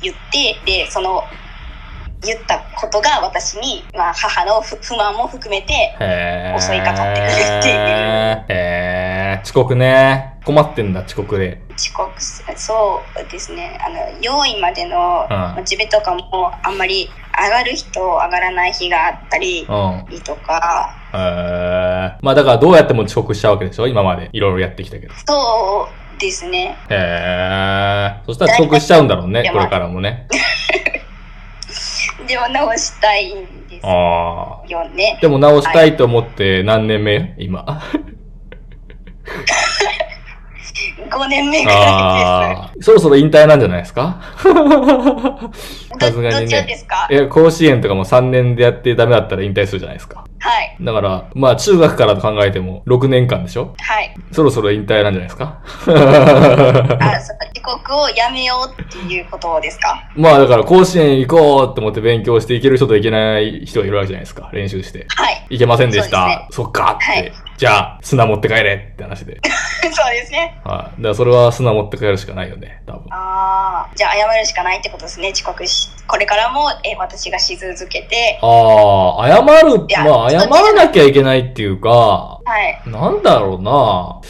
[0.00, 1.22] 言ってでその
[2.24, 5.94] 言ったことが私に、まあ、母の不不満も含めて。
[6.58, 9.42] 襲いかかってくるっていうへー。
[9.42, 10.38] 遅刻ね。
[10.44, 11.60] 困ってんだ、遅刻で。
[11.76, 20.20] 遅刻すそうですねあの用意までのうんモチベとかもあんまり上がる日と上がらない日があったりうん。
[20.22, 22.16] とかへー。
[22.22, 23.88] まあだからどうやっても遅刻しちゃうわけでしょ？
[23.88, 24.30] 今まで。
[24.32, 25.14] いろいろやってきたけど。
[25.26, 28.26] そうですねへー。
[28.26, 30.28] そしたら遅刻しちゃうんだろうね、これからもね。
[32.34, 33.86] でも直したいんです。
[33.86, 37.36] よねでも直したいと思って何年目？
[37.38, 37.64] 今。
[41.16, 42.82] 5年目ぐらいあー。
[42.82, 44.20] そろそろ引退なんじゃないですか？
[45.98, 46.30] ですさすがにね。
[46.30, 47.06] どどっちですか？
[47.10, 50.24] いや、甲子園とかも3年でやってダメだったら引退するじゃないですか。
[50.40, 50.76] はい。
[50.80, 53.74] だから、まあ中学からと考えても6年間でしょ？
[53.78, 54.14] はい。
[54.32, 55.60] そろそろ引退なんじゃないですか？
[55.64, 60.02] あそう遅刻をやめようっていうことですか？
[60.16, 64.50] まあだから甲子園行こうって思って勉強していける人といけない人がいるわけじゃないですか。
[64.52, 65.06] 練習して。
[65.16, 65.46] はい。
[65.50, 66.22] いけませんでした。
[66.22, 66.46] そね。
[66.50, 69.40] そっかって、はいじゃあ砂持って帰れって話で。
[69.82, 70.60] そうですね。
[70.64, 71.02] はい。
[71.02, 73.06] だからそれは砂持って帰るしかないよね、多分。
[73.10, 78.38] ああじゃあ謝るしかないってことですね遅刻しこれからもえ私がし続けて。
[78.42, 82.40] ああ、謝るまあ謝らなきゃいけないっていうか、は
[82.84, 82.90] い。
[82.90, 84.20] なんだろうな。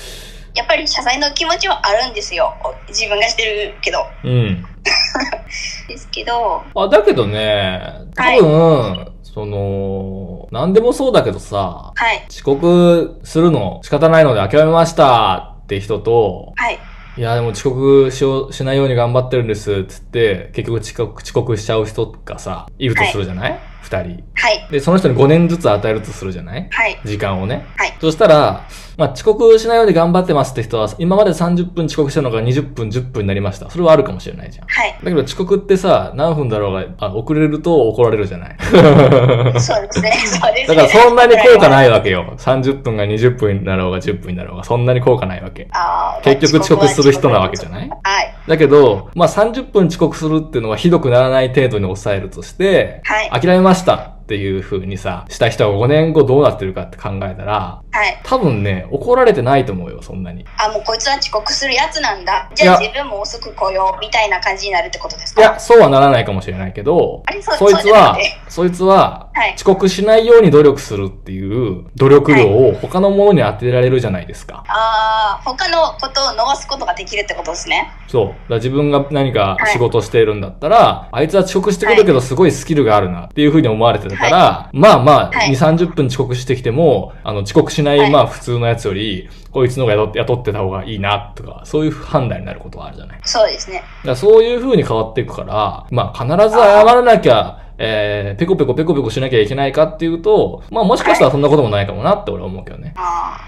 [0.55, 2.55] やっぱり謝罪の気持ちはあるんですよ。
[2.89, 4.07] 自分がしてるけど。
[4.23, 4.65] うん。
[5.89, 6.63] ですけど。
[6.75, 7.81] あ、だけどね、
[8.15, 12.25] 多分、その、なんでもそうだけどさ、はい。
[12.31, 16.79] 遅刻するの仕方ないので諦めましたって人と、はい。
[17.17, 24.25] いやでも遅刻しよう、しないように頑張ってるんですっつって、結局遅刻、遅刻しちゃう人がさ、いるとするじゃない、二人。
[24.35, 24.67] はい。
[24.71, 26.67] で、その人に5年ずつ与えるとするじゃない？
[26.71, 26.99] はい。
[27.05, 27.67] 時間をね。
[27.77, 27.95] はい。
[28.01, 28.67] そしたら、
[28.97, 33.69] まあ、遅刻しないように頑張ってますって人は、今まで30分遅刻したのが20分、10分になりました。
[33.69, 34.67] それはあるかもしれないじゃん。
[34.69, 34.93] はい。
[35.03, 38.57] だけど遅刻ってさ、何分だろうが、あ遅れると怒られるじゃない？
[39.61, 40.13] そうですね。
[40.27, 40.75] そうですね。
[40.75, 42.35] だからそんなに効果ないわけよ。
[42.39, 45.67] 30分が20分になろうが10分になろうが、そんなに効果ないわけ。
[45.73, 47.89] あー結局遅刻する人なわけじゃない？
[47.89, 48.35] はい。
[48.47, 53.41] だけど、まあ30分遅刻するっていうのはひどくならない程度に抑えるとして、はい。
[53.41, 54.14] 諦めました。
[54.25, 58.21] っていう風にさ、した人が5年後どうなってるかって考えたら、はい。
[58.25, 60.47] 多分ね、怒られてないと思うよ、そんなに。
[60.57, 62.51] あ、もうこいつは遅刻するやつなんだ。
[62.55, 65.41] じゃあ自分も遅く来ようみたいな感じになるってことですか？
[65.43, 74.65] いや、そうはならないかもしれないけどあれ、そうそいつはそいつははい、遅刻しないように努力するっていう努力量を他のものに当てられるじゃないですか。
[74.69, 77.91] ああ、他のことを逃すことができるってことですね。
[78.07, 78.51] そう。
[78.51, 93.17] だ自分が何か仕事しているんだったら、あいつは遅刻してくるけどすごいスキルがあるなっていうふうに思われてたから、まあまあ、はい2、30分遅刻してきても、あの、遅刻しない、はいまあ普通のやつより、こいつの方が雇ってた方がいいなとか、そういう判断になることはあるじゃない。
[93.17, 93.83] だかそうですね。
[94.05, 102.95] らそういうふうに変わっていくから、まあ必ず謝らなきゃ、えー、ペコペコペコペコしなきゃいけないかっていうと、まあもしかしたらそんなこともないかもなって俺は思うけどね。
[102.97, 103.39] あ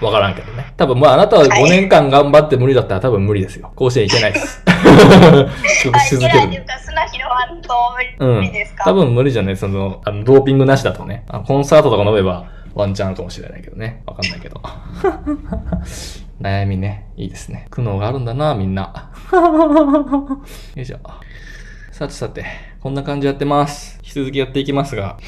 [0.00, 0.72] わからんけどね。
[0.76, 3.72] 多分まああなたは5年間頑張って無理だったら多分無理ですよ。
[3.76, 4.62] 甲子園行けないです。
[4.66, 6.00] 遅 刻 あ。
[6.00, 6.48] し続けるう。
[6.48, 11.24] んと無理ですか、多分無理じゃないその、あの、ドーピングなしだとね。
[11.28, 14.02] あのコンサートとか飲めばワンチャンあるかもしれないけどね。
[14.06, 14.60] わかんないけど。
[16.40, 17.06] 悩みね。
[17.16, 17.66] いいですね。
[17.70, 19.10] 苦悩があるんだな、みんな。
[19.32, 20.98] よいしょ。
[21.92, 22.44] さてさて、
[22.80, 23.98] こんな感じやってます。
[24.02, 25.18] 引き続きやっていきますが、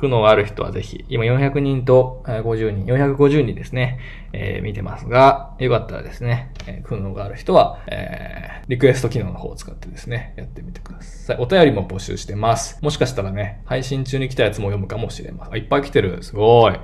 [0.00, 3.98] 苦悩がある人はぜひ、今400人と50人、450人ですね、
[4.32, 11.36] えー見てますが、よかったらですね、えー苦悩がある人は、えーリクエスト機能の方を使ってですね、やってみてください。
[11.40, 12.78] お便りも募集してます。
[12.82, 15.54] もしかしたらね、配信中に来たやつも読むかもしれません。
[15.54, 16.22] あいっぱい来てる。
[16.22, 16.78] すごい。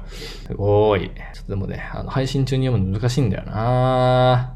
[0.48, 1.10] すごい。
[1.32, 4.52] ちょっとでもね、あの、配信中に読むの難しいんだよな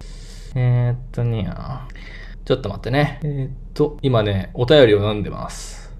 [0.56, 1.48] えー、っとね、
[2.44, 3.20] ちょっと待ってね。
[3.22, 5.94] えー、っと、今ね、お便りを読んでます。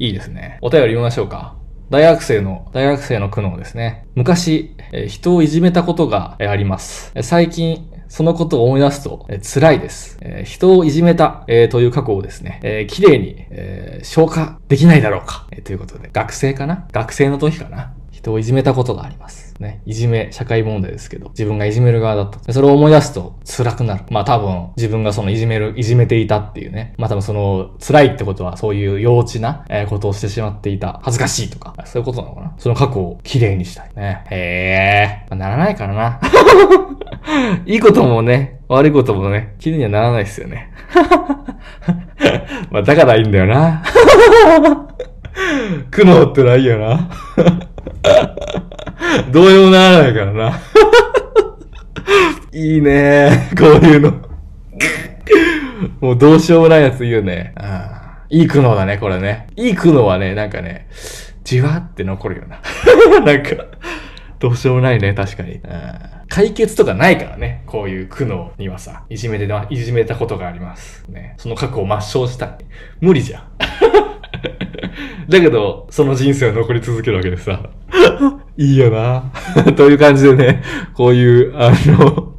[0.00, 0.58] いいですね。
[0.60, 1.63] お便り読みましょうか。
[1.90, 4.06] 大学生の、大学生の苦悩ですね。
[4.14, 7.12] 昔、え人をいじめたことがあります。
[7.22, 10.18] 最近、そのことを思い出すと、えー辛いです。
[10.22, 16.86] えー人をいじめた、えーという過去をですね、えー綺麗に、えー消化できないだろうか、えーということで、学生かな？
[16.92, 17.92] 学生の時かな？
[18.24, 19.54] 人をいじめたことがあります。
[19.60, 19.82] ね。
[19.84, 22.52] いじめ、社会問題ですけど、自分がいじめる側だった。
[22.52, 24.04] それを思い出すと辛くなる。
[24.10, 26.94] まあ多分、自分がそのいじめる、いじめていたっていうね。
[26.96, 31.00] まあ多分その、辛いってことはそういう幼稚な、えことをしてしまっていた。
[31.02, 33.90] 恥ずかしいとか、そういうことなのかなその過去を綺麗にしたい。
[33.94, 34.24] ね。
[34.30, 36.20] へえ、まあならないからな。
[37.66, 40.70] いいこともね、悪いこともね、綺麗にはならないですよね。
[42.70, 43.82] まあだからいいんだよな。
[45.90, 47.10] 苦悩ってないよな。
[49.30, 50.60] どうにもならないからな。
[52.52, 54.12] いいねこういうの。
[56.00, 57.52] もうどうしようもないやつ言うね。
[57.56, 59.46] ああいい苦悩だね、これね。
[59.56, 60.88] いい苦悩はね、なんかね、
[61.44, 62.60] じわって残るよな。
[63.24, 63.50] なんか、
[64.38, 65.54] どうしようもないね、確かに。
[65.54, 65.60] うん
[66.28, 71.04] 解決とかないからね、こういう苦悩にはさ、いじめて、いじめたことがあります。
[71.08, 71.34] ね。
[71.38, 72.58] その過去を抹消したい。
[73.00, 73.42] 無理じゃん。
[75.28, 77.60] だけど、その人生は残り続けるわけでさ、
[78.56, 79.24] いいよな。
[79.76, 80.62] という感じでね、
[80.94, 82.34] こういう、あの、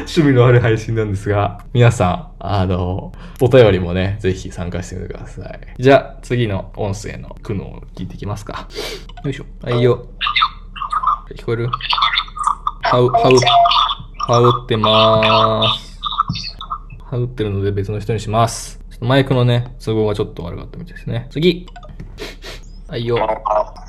[0.00, 5.60] 趣味のある配信なんですが、皆さん、あの、お便りもね、ぜひ参加してみてください。
[5.78, 8.68] じゃあ、次の音声の苦悩を聞いていきますか。
[9.24, 9.46] よいしょ。
[9.62, 10.06] はいよ。
[11.36, 11.70] 聞こえる？
[12.82, 15.98] はう、はう、はうってまーす。
[17.10, 18.83] はうってるので別の人にします。
[19.04, 21.26] マイクのね、都合がちょっと悪かったみたいですね。
[21.30, 21.66] 次
[22.88, 23.18] はいよ。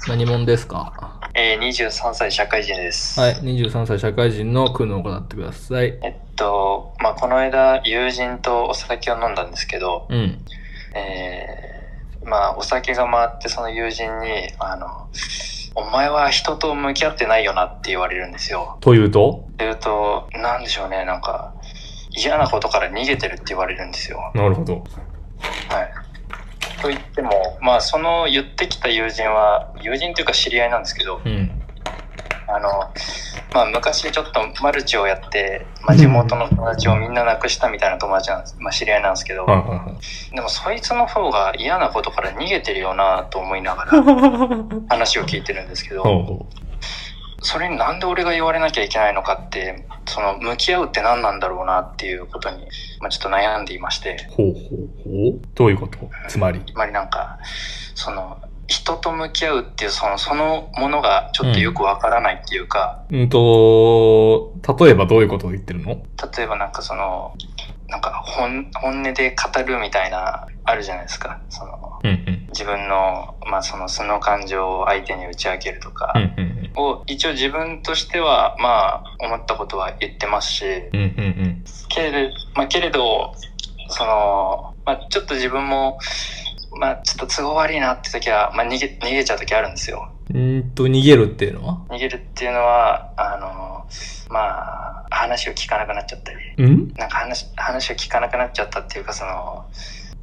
[0.10, 1.22] 何者ですか？
[1.34, 3.18] えー、23歳社会人です。
[3.20, 5.98] はい、23歳社会人の苦悩を語ってください。
[6.04, 10.38] えっと、まあ、この間、友人とお酒を飲んだんですけど、うん。
[10.94, 15.08] えー、まあ、お酒が回ってその友人に、あの、
[15.76, 18.78] お前は人と向き合ってないよなって言われるんですよ。
[18.82, 19.46] というと？
[19.54, 21.54] っていうと、なんでしょうね、なんか、
[22.16, 24.32] 嫌なことから逃げてるって言われるんですよ。
[24.34, 24.76] なるほど。
[24.76, 24.86] はい。
[26.82, 31.52] と言っても、まあ、その言ってきた友人は、友人というか知り合いなんですけど、うん。
[32.48, 32.70] あの、
[33.54, 44.58] まあ、昔ちょっとマルチをやって、まあ、地元の友達をみんな亡くしたみたいな友達なんです、まあ、知り合いなんですけど、でもそいつの方が嫌なことから逃げてるよなと思いながらはい。
[44.90, 46.04] 話を聞いてるんですけど、
[47.46, 52.68] それになんで俺が言われなきゃいけないのかって、その向き合うって何なんだろうなっていうことに、
[53.02, 54.60] まあ、ちょっと悩んでいまして、ほうほう
[55.04, 55.42] ほう。
[55.54, 56.10] どういうこと？
[56.28, 56.60] つまり？
[56.66, 57.38] つまりなんか、
[57.94, 66.04] その、人と向き合うっていうその、そのものがちょっとよくわからないっていうか、うんと、例えばどういうことを言ってるの？
[66.36, 67.36] 例えばなんかその、
[67.90, 71.40] なんか本本音で語るみたいな、あるじゃないですか。
[71.50, 72.35] その、うんうん。
[72.56, 76.14] 自分の、まあその素の感情を相手に打ち明けるとか、
[76.78, 80.64] を一応自分としては、まあ思ったことは言ってますし、
[81.90, 83.34] けれ,、まあ、けれど、
[83.90, 86.00] その、まあちょっと自分も、
[86.80, 90.10] まあちょっと都合悪いなって時は、まあ逃げ、逃げちゃう時あるんですよ。
[90.34, 90.38] うん。
[90.38, 91.78] うんと、逃げるっていうのは？
[91.90, 93.86] 逃げるっていうのは、あの、
[94.30, 96.94] まあ話を聞かなくなっちゃったり、うん？
[96.98, 99.66] なんか話、話を聞かなくなっちゃったっていうか、その、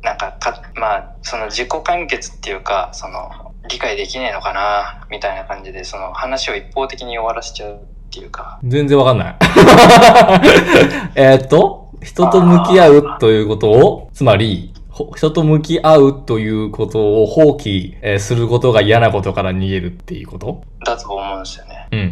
[0.03, 7.79] なんかか、まあ、その自己完結っていうか、その、理解できねえのかな、みたいな感じで、その話を一方的に終わらせちゃうっ
[8.11, 9.37] ていうか、全然わかんない。
[11.15, 20.65] えーっと、人と向き合うということを、つまり、ほ人と向き合うということを放棄、えーすることが嫌なことから逃げるっていうこと？
[20.85, 21.87] だと思うんですよね。
[21.93, 22.05] うんうん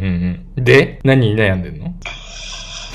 [0.57, 0.65] うん。
[0.65, 1.93] で、何に悩んでんの？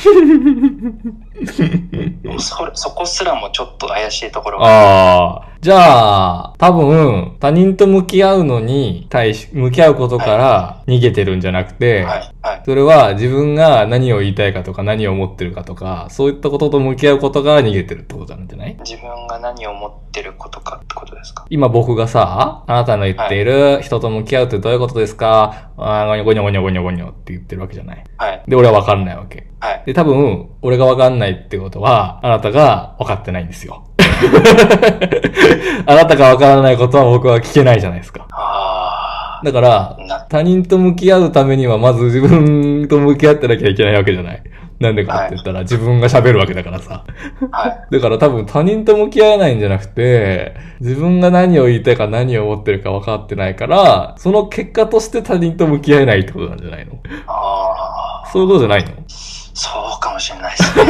[2.39, 5.45] それ、そこすらもちょっと怪しいところが、ああ。
[5.61, 12.61] じゃあ、多分、他人と向き合うのに対し、向き合うことから逃げてるんじゃなくて、はい、はい。
[12.65, 18.77] それは自分が何を言いたいかとか何を思ってるかとか、そういったことと向き合うことから逃げてるってことなんじゃない？
[18.85, 21.45] 自分が何を思ってることかってことですか？
[21.49, 25.71] 今僕がさ、あなたの言っている人と向き合うってどういうことですか？
[25.77, 28.03] あーゴニョゴニョゴニョゴニョって言ってるわけじゃない？
[28.17, 29.47] はい、で、俺はわかんないわけ。
[29.59, 29.83] はい。
[29.85, 33.87] で、多分、俺がわかんないってことは、あなたがわかってないんですよ。
[35.85, 38.27] あなたがわからないことは僕は聞けないじゃないですか。
[38.31, 39.97] あだから
[40.29, 44.43] 他人と向き合うためにはまず自分と向き合ってなきゃいけないわけじゃない。
[44.79, 47.05] なんでかって言ったら自分が喋るわけだからさ。
[47.51, 47.79] はい。
[47.93, 56.93] だから多分他人と向き合えないんじゃなくて、自分が何を言いたいか何を思ってるか分かってないから、その結果として他人と向き合えないってことなんじゃないの？
[57.27, 58.89] ああ、そういうことじゃないの？
[59.07, 60.85] そうかもしれないですね。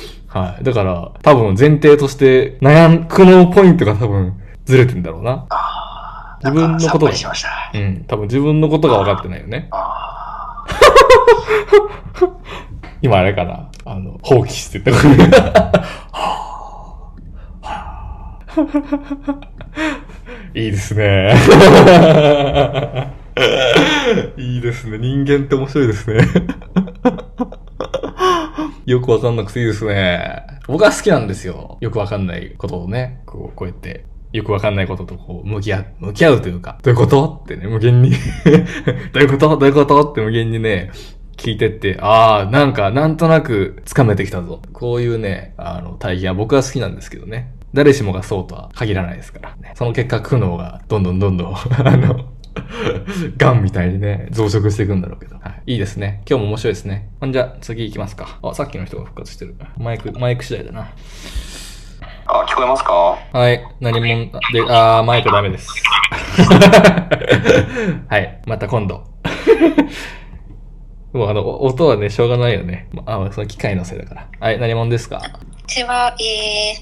[0.32, 0.64] はい。
[0.64, 5.46] だから、多分前提として悩ん、苦悩ポイントが多分ずれてんだろうな。
[6.42, 7.70] 自分のことがりしました。
[7.74, 8.04] うん。
[8.08, 9.68] 多分自分のことが分かってないよね。
[9.70, 10.64] あ
[13.02, 13.68] 今あれかな。
[13.84, 14.90] あの、放棄してた。
[20.54, 21.34] いいですね。
[24.36, 24.98] いいですね。
[24.98, 26.20] 人間って面白いですね。
[28.86, 30.42] よくわかんなくていいですね。
[30.66, 31.78] 僕は好きなんですよ。
[31.80, 38.10] よくわかんないことをね、こう、こうやって、よくわかんないこととこう、向き合う、向き合うというか、どういうことってね、無限に
[39.12, 39.56] どういうこと？
[39.56, 40.00] どういうこと？
[40.10, 40.90] って無限にね、
[41.36, 44.60] 聞いてって、ああ、なんか、なんとなく、つかめてきたぞ。
[44.72, 47.52] こういうね、あの、体験は僕は好きなんですけどね。
[47.74, 49.72] 誰しもがそうとは限らないですからね。
[49.76, 52.26] その結果、苦悩がどんどんどんどん、 あの、
[53.38, 55.36] ガンみたいにね、増殖していくんだろうけど。
[55.36, 55.72] はい。
[55.72, 56.22] いいですね。
[56.28, 57.08] 今日も面白いですね。
[57.20, 58.38] ほんじゃ、次行きますか。
[58.42, 59.54] あ、さっきの人が復活してる。
[59.78, 60.88] マイク、マイク次第だな。
[62.26, 63.18] あ、聞こえますか？
[63.32, 63.62] はい。
[63.80, 65.68] 何も、で、あー、マイクダメです。
[68.08, 68.40] はい。
[68.46, 69.04] また今度。
[71.12, 72.88] もうあの、お音はね、しょうがないよね。
[72.92, 74.28] まあ、その機械のせいだから。
[74.40, 74.58] はい。
[74.58, 75.20] 何者ですか？
[75.72, 76.74] うちは、え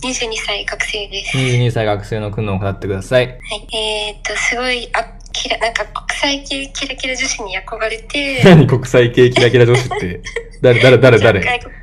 [0.00, 1.36] ー、22歳学生です。
[1.36, 3.26] ?22 歳学生の苦悩を語ってください。
[3.26, 3.76] はい。
[3.76, 10.20] えーっと、すごい、あ、きら、なんか国際系キラキラ女子に憧れて、何国際系キラキラ女子って？
[10.62, 11.40] 誰、誰、誰、誰？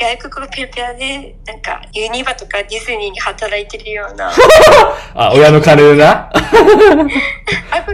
[0.00, 4.30] 外国外国語ペラペラで、なんか、ユニバとかディズニーに働いてるような、
[5.14, 6.30] あ、親の金でな。
[6.32, 6.40] 憧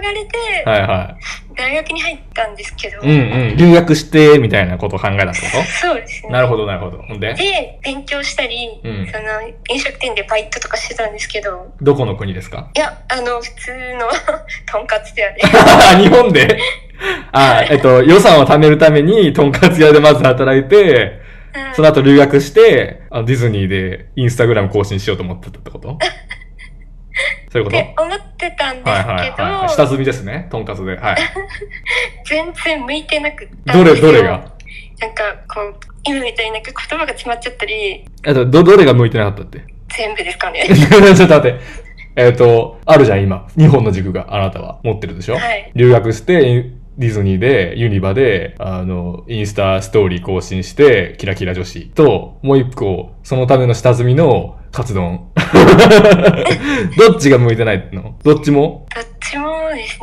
[0.01, 1.17] れて、はいは
[1.57, 3.01] 大学に入ったんですけど、い。
[3.01, 3.11] うん
[3.51, 3.57] うん。
[3.57, 5.47] 留学して、みたいなことを考えたってこ
[5.81, 6.29] そうですね。
[6.29, 6.99] となるほど、なるほど。
[7.03, 7.33] ほんで？
[7.35, 9.25] で、勉強したり、うんその、
[9.71, 12.69] 飲食店でバイトとかしてたんですけど、どこの国ですか？
[12.77, 14.09] いや、あの、普通の
[14.71, 15.41] とんかつ屋で、
[16.03, 16.59] 日本で？
[17.33, 21.26] あ、えっと、予算を貯めるために、とんかつ屋でまず働いて、
[21.75, 25.99] その後留学して、あのディズニーでインスタグラム更新しようと思ってたってこと？
[27.53, 27.79] そういうこと？
[27.79, 29.69] って思ってたんですけど、はいはいはい。
[29.71, 30.97] 下積みですね、とんかつで。
[30.97, 31.17] はい。
[32.27, 34.53] 全然向いてなくどれ、どれが？
[35.01, 39.61] なんか、こう、今みたいになんか言葉が詰まっちゃったり、あと、ど、どれが向いてなかったって？
[39.97, 40.65] 全部ですかね。
[40.69, 41.61] ちょっと待って。
[42.17, 43.47] えっ、と、あるじゃん、今。
[43.59, 45.35] 日本の軸があなたは持ってるでしょ？
[45.37, 46.65] はい留学して、
[46.99, 55.31] ディズニーで、ユニバで、あの、インスタストーリー更新して、キラキラ女子と、もう一個、そのための下積みのカツ丼。
[56.97, 58.19] どっちが向いてないの？
[58.23, 58.87] どっちも？
[58.95, 59.99] どっちもです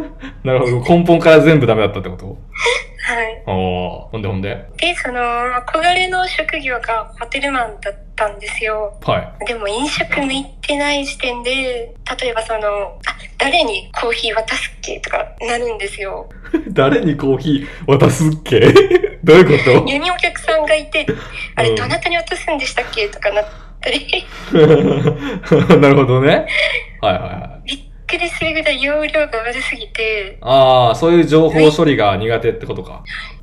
[0.00, 0.02] ね。
[0.44, 0.80] なるほど。
[0.82, 2.38] 根本から全部ダメだったってこと？
[3.14, 3.42] はい。
[3.46, 4.10] おー。
[4.10, 4.56] ほんでほんで？
[4.78, 8.98] で、その、憧れの職業がホテルマンだったんですよ。
[9.02, 16.28] はでも飲食向いてない時点で、例えばその、あ、誰にコーヒー渡すっけとかなるんですよ。
[16.54, 16.58] い。
[16.72, 18.60] 誰にコーヒー渡すっけ？
[19.24, 21.06] どういうこ急にお客さんがいて、
[21.56, 23.44] あれうんどなたに渡すんでしたっけとかなっ
[23.80, 24.56] たり、と
[25.78, 26.46] なるほどね。
[27.00, 27.70] はいはいはい。
[27.70, 33.02] びっくりするぐらい容量が悪すぎて、ああ、そういう情報処理が苦手ってことか。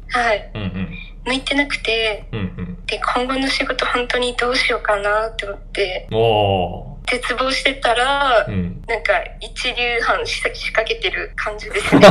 [0.10, 0.52] はい。
[0.56, 0.90] うんうん。
[1.26, 2.78] 向いてなくて、うんうん。
[2.86, 8.52] で、今後の仕事本当にどうしようかなって思って、お絶望してたら、ー。
[8.52, 8.82] うん。
[8.88, 12.08] なんか一流班仕掛けてる感じですね。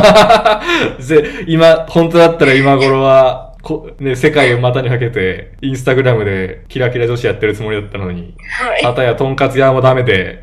[1.01, 8.85] ぜ今、本当だったら今頃は、こね、世界を股にかけて、インスタグラムでキラキラ女子やってるつもりだったのに、はい。
[8.85, 10.43] あたやとんかつ屋もダメで、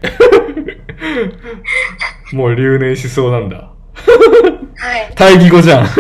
[2.34, 3.58] もう留年しそうなんだ。
[3.58, 3.74] は
[5.10, 5.14] い。
[5.16, 5.88] 対義語じゃん。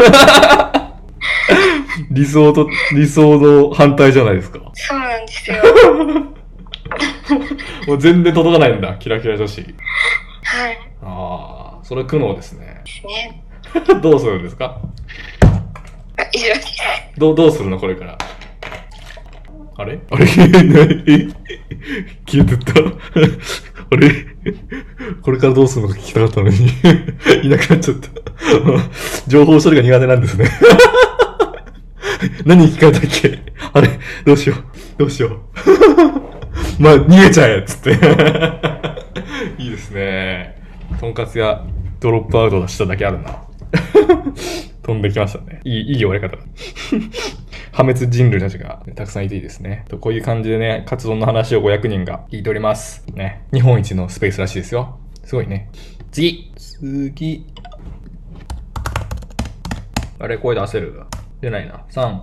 [2.11, 4.59] 理想と、理想の反対じゃないですか。
[4.73, 5.57] そうなんですよ。
[7.87, 9.61] もう全然届かないんだ、キラキラ女子。
[9.61, 9.73] はい。
[11.03, 12.81] ああ、それ苦悩ですね。
[12.85, 13.43] ですね。
[14.01, 14.79] どうするんですか？
[16.19, 16.67] あ以上です。
[17.17, 18.17] どう、どうするのこれから？
[19.79, 19.99] あれ？
[20.09, 20.25] あれ？
[20.25, 21.33] 何
[22.25, 22.73] 消えてった。
[22.79, 22.83] あ
[23.95, 24.09] れ？
[25.21, 26.55] これからどうするのか聞きたかったのに。
[27.43, 28.09] いなくなっちゃった。
[29.27, 30.49] 情報処理が苦手なんですね。
[32.45, 33.39] 何聞かれたっけ？
[33.73, 33.89] あれ
[34.25, 34.63] どうしよう。
[34.99, 35.31] どうしよう。
[36.79, 37.91] まあ、逃げちゃえっつって。
[39.57, 40.61] いいですね。
[40.99, 41.63] とんかつ屋、
[41.99, 43.43] ドロップアウトしただけあるな。
[44.83, 45.59] 飛んできましたね。
[45.63, 46.37] いい、いい終わり方。
[47.77, 49.85] 破滅人類たちがたくさんいていいですね。
[49.87, 53.05] とこういう感じでね、活動の話を500人が聞いております。
[53.13, 53.45] ね。
[53.53, 54.97] 日本一のスペースらしいですよ。
[55.23, 55.69] すごいね。
[56.11, 57.45] 次次。
[60.17, 61.03] あれ、声出せる？
[61.39, 61.85] 出ないな。
[61.91, 62.19] 3、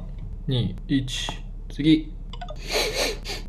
[0.49, 1.07] 2、1、
[1.73, 2.13] 次。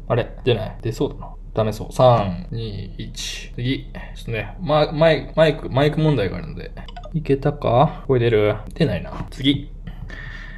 [0.08, 0.30] あれ？
[0.43, 0.78] 出ない。
[0.84, 1.34] 出そうだな。
[1.56, 1.88] ダメそう。
[1.88, 3.56] 3、2、1。
[3.56, 3.91] 次。
[4.16, 6.72] ちょっとね、ママイマイク、マイク問題があるので。
[7.16, 8.03] いけたか？
[8.06, 8.58] 声出る？
[8.76, 9.26] 出ないな。
[9.32, 9.72] 次。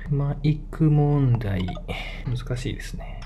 [0.10, 1.66] マイク問題。
[2.26, 3.20] 難しいですね。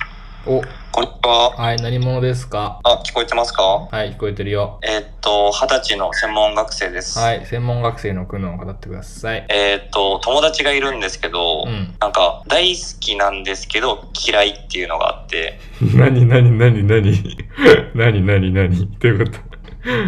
[0.47, 0.61] お、
[0.91, 1.51] こんにちは。
[1.55, 2.79] はい、何者ですか？
[2.83, 3.61] あ、聞こえてますか？
[3.91, 4.79] はい、聞こえてるよ。
[4.83, 7.19] えーっと、二十歳の専門学生です。
[7.19, 9.45] はい、専門学生の苦悩を語ってください。
[9.49, 11.93] えーっと、友達がいるんですけど、うん。
[11.99, 15.59] なんか、大好きなんですけど、嫌いっていうのがあって、
[15.93, 17.13] 何、何、何、何？
[17.93, 18.87] 何、何、何？
[18.97, 19.50] どういうこと？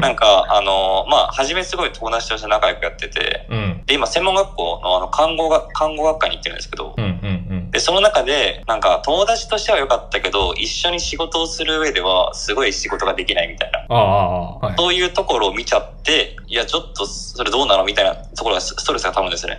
[0.02, 3.84] なんか、あの、まあ、初めすごい友達として仲良くやってて、うん。
[3.86, 7.72] で、今、専門学校のあの、看護が、看護学科に行ってるんですけど、うん、うん、うん。
[7.72, 13.96] で、その中で、なんか、友達としては良かったけど、一緒に仕事をする上では、すごい仕事ができないみたいな。
[13.96, 14.76] はい。
[14.78, 17.84] そういうところを見ちゃって、いや、ちょっと、それどうなの？
[17.84, 19.58] みたいなところがスストレスが溜まるんですね。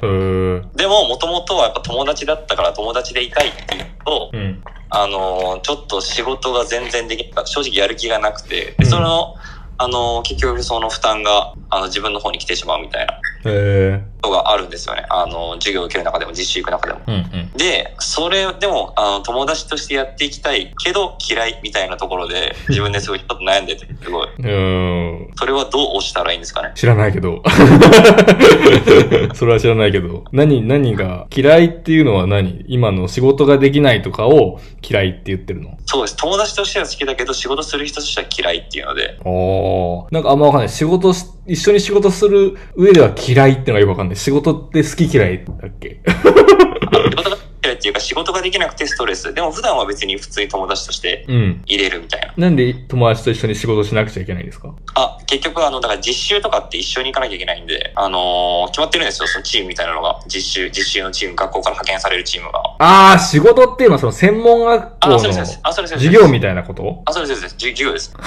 [0.77, 4.63] でも、もともとはやっぱ友達だったから友達でいたいっていうと、うん。
[4.91, 9.35] あのーちょっと仕事が全然できな正直やる気がなくて、うんでその、
[9.79, 13.13] あの結局その負担が、あの、自分の方に来てしまうみたいな。
[13.45, 15.05] ことがあるんですよね。
[15.11, 17.01] あのー授業を受ける中でも実習行く中でも。
[17.07, 17.51] うん、うん。
[17.57, 24.27] で、それでも、あの、友達としてやっていきたいけど嫌いみたいなところで、 自分ですごいちょっと悩んでて、すごい。
[24.27, 25.31] うーん。
[25.37, 26.73] それはどうしたらいいんですかね？
[26.75, 27.43] 知らないけど。
[29.35, 30.25] それは知らないけど。
[30.33, 32.65] 何、何が、嫌いっていうのは何？
[32.69, 35.77] 今の仕事ができないとかを嫌いって言ってるの？
[35.87, 36.17] そうです。
[36.17, 40.15] 友達としては好きだけど、仕事する人としては嫌いっていうので、おー。
[40.15, 40.69] なんかあんまわかんない。
[40.69, 44.17] 仕事し、一緒に仕事する上では嫌いってのがよくわかんない。
[44.17, 46.01] 仕事って好き嫌いだっけ？
[46.05, 49.33] 仕事が嫌いっていうか仕事ができなくてストレス。
[49.35, 51.63] でも普段は別に普通に友達としてうん。
[51.67, 52.33] 入れるみたいな。
[52.37, 54.75] なんで友達と一緒に仕事しなくちゃいけないんですか？
[54.95, 60.21] あ、結局あの、だから実習とかって一緒に行かなきゃいけないんで、あのー決まってるんですよ、そのチームみたいなのが。
[60.27, 62.63] 実習、実習のチーム、学校から派遣されるチームが。
[62.79, 65.19] あー、仕事っていうのはその専門学校あ、の。
[65.19, 67.03] 授業みたいなこと？
[67.07, 67.41] あ、それです。
[67.57, 68.15] じ授業です。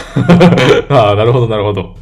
[0.89, 1.95] あー、なるほど、なるほど。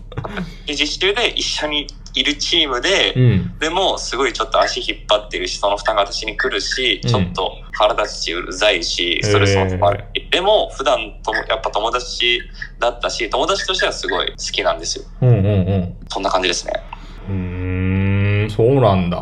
[0.66, 3.58] で、実習で一緒にいるチームで、うん。
[3.60, 10.06] でも、すごいちょっと足引っ張ってるし、その負担が私に来るし、うんちょっと腹立つし、うざいし、ストレスも溜まる。
[10.32, 12.50] でも、普段とも、やっぱ友達
[12.80, 15.06] だったし、友達としてはすごい好きなんですよ。
[15.22, 15.98] うんうんうん。
[16.08, 16.74] そんな感じですね。
[17.28, 19.20] うーん、そうなんだ。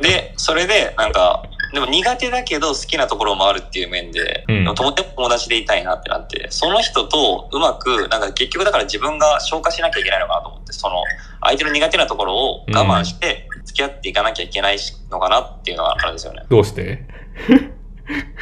[0.00, 1.42] で、それで、なんか、
[1.76, 11.02] でも苦手だけど好きなところもあるっていう面で、うんでも友友達でいたいなってなって、その人とうまく、なんか結局だから自分が消化しなきゃいけないのかなと思って、その、
[11.42, 14.78] 相手の苦手なところを我慢して付き合っていかなきゃいけない
[15.10, 16.44] のかなっていうのがあるんですよね。
[16.48, 17.04] どうして？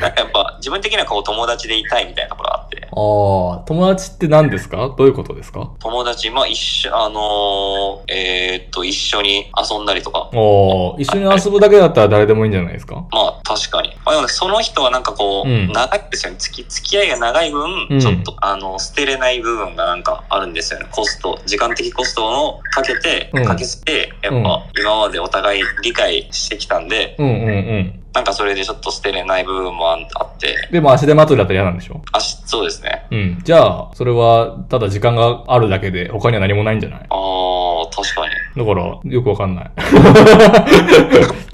[0.00, 4.94] なんかやっぱ自分的にはこう友達でいたいみたいなところがあって、ああ、友達って何ですか？
[4.96, 5.70] どういうことですか？
[5.78, 13.06] 友達、まあ一緒、あのーえーっと、一緒に遊んだりとか、おー一緒に遊ぶだけだったら誰でもいいんじゃないですか？
[13.10, 13.88] まあ確かに。
[14.04, 15.72] まあでもね、その人はなんかこう、うん。
[15.72, 16.38] 長いんですよね。
[16.38, 18.00] 付き、付き合いが長い分、うん。
[18.00, 20.86] ちょっと、あの、捨てれない部分がなんかあるんですよね。
[20.90, 23.44] コスト、時間的コストをかけて、うん。
[23.44, 24.42] かけて、やっうん。
[24.42, 28.03] ぱ今までお互い理解してきたんで、うんうんうん。
[28.14, 32.00] なんかそれでちょっと捨てれない部分もああって、でも足手まといだったら嫌なんでしょ？
[32.12, 33.06] あし、そうですね。
[33.10, 33.40] うん。
[33.42, 37.00] じゃあ、それは、ただ時間があるだけで、他には何もないんじゃない？
[37.00, 38.34] ああ、確かに。
[38.56, 39.70] だから、よくわかんない。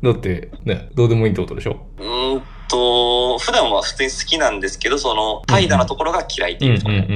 [0.02, 1.76] だって、ね、どうでもいいってことでしょ？
[1.98, 7.12] うーんと、普段は普通に好きなんですけど、その、怠惰なところが嫌いってうんいううんうんうんうんう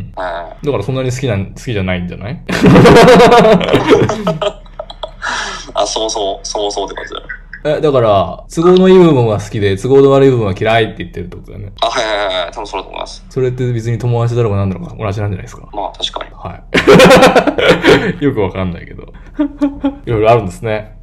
[0.00, 0.12] ん。
[0.16, 2.32] はだからそんなに好きなん、好きじゃないんじゃない？
[2.32, 2.36] い
[5.74, 7.26] あ、そうそう、そうそうってことだよ。
[7.62, 11.72] え、だから、都合のいい部分は好きで、都合の悪い部分は嫌いって言ってるってことだよね。
[11.82, 13.24] あ、はいはいはいはい、多分そうだと思います。
[13.28, 15.68] それって別に友達だろうが何だろうが同じなんじゃないですか。
[15.72, 16.30] まあ確かに。
[16.32, 16.60] は
[18.20, 18.24] い。
[18.24, 19.12] よくわかんないけど。
[20.06, 20.98] いろいろあるんですね。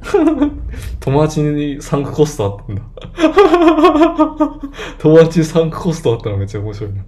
[0.98, 2.82] 友達にサンクコストあったんだ。
[4.98, 7.04] 友達にサンクコストあったのめっちゃ面白いな。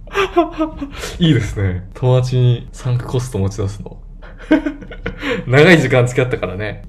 [1.19, 1.89] いいですね。
[1.93, 3.97] 友達にサンクコスト持ち出すの。
[5.45, 6.83] 長い時間付き合ったからね。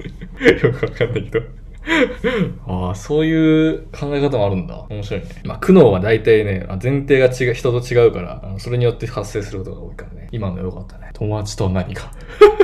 [0.62, 1.61] よくわかんないけど。
[2.66, 4.86] ああ、そういう考え方もあるんだ。
[4.88, 5.26] 面白いね。
[5.44, 10.28] まあ、苦悩は大体ね、前提が違う、人と違うから、それによって発生することが多いからね。
[10.32, 11.10] 今のよかったね。
[11.12, 12.12] 友達とは何か。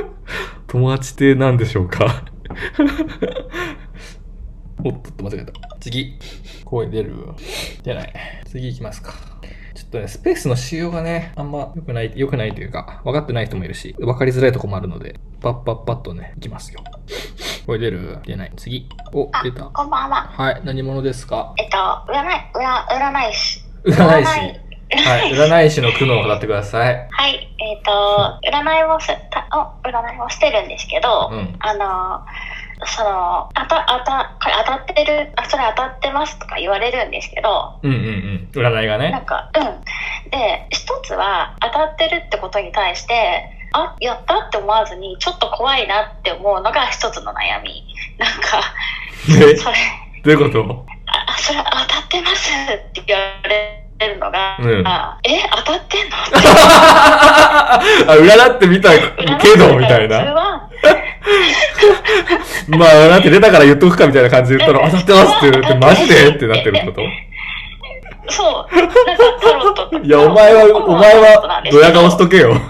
[0.69, 2.25] 友達って何でしょうか？
[4.85, 5.53] おっとっと、間違えた。
[5.81, 6.15] 次。
[6.65, 7.15] 声出る？
[7.83, 8.13] 出ない。
[8.47, 9.15] 次行きますか。
[9.89, 16.83] っとね、スペースの仕様がね、あんま良くない、良くないというか、分かってない人もいるし、分かりづらいとこもあるので、パッパッパッとね、行きますよ。
[17.67, 18.19] 声出る？
[18.27, 18.53] 出ない。
[18.57, 18.89] 次。
[19.13, 19.65] お、あ出た。
[19.65, 20.29] こんばんは。
[20.29, 21.55] はい、何者ですか？
[21.59, 21.77] えっと、
[22.13, 23.61] 占い、占、占い師。
[23.85, 24.69] 占い師。
[24.91, 27.09] はい、 占い師の苦悩を語ってください。
[27.11, 31.57] はい、えっ、と、占いをす、たお占いをしてるんですけど、うん。
[31.61, 32.25] あの、
[32.87, 38.49] その、あた、あた、これ当たってる、あ、それ当たってますとか言われるんですけど、うんうんうん。
[38.53, 39.11] 占いがね。
[39.11, 40.31] なんか、うん。
[40.31, 47.85] で、一つは当たってるってことに対して、あ、やったって思わずに、ちょっと怖いなって思うのが一つの悩み。
[48.17, 48.63] なんか、
[49.29, 49.77] え、それ、
[50.25, 50.87] どういうこと？
[51.07, 56.17] あ、それ当たってますって言われるのが、うんあえ、当たってんの？
[56.39, 60.19] あ、占ってみたけど、みたいな。
[60.19, 60.69] は、
[62.69, 67.03] まあ、占って出たから言っとくかみたいな感じで言ったら、当たってますって言って、マジでってなってること？
[68.31, 68.95] そう、なんか
[69.41, 72.53] タロットとかいや、お前は、お前は、ドヤ顔しとけよ。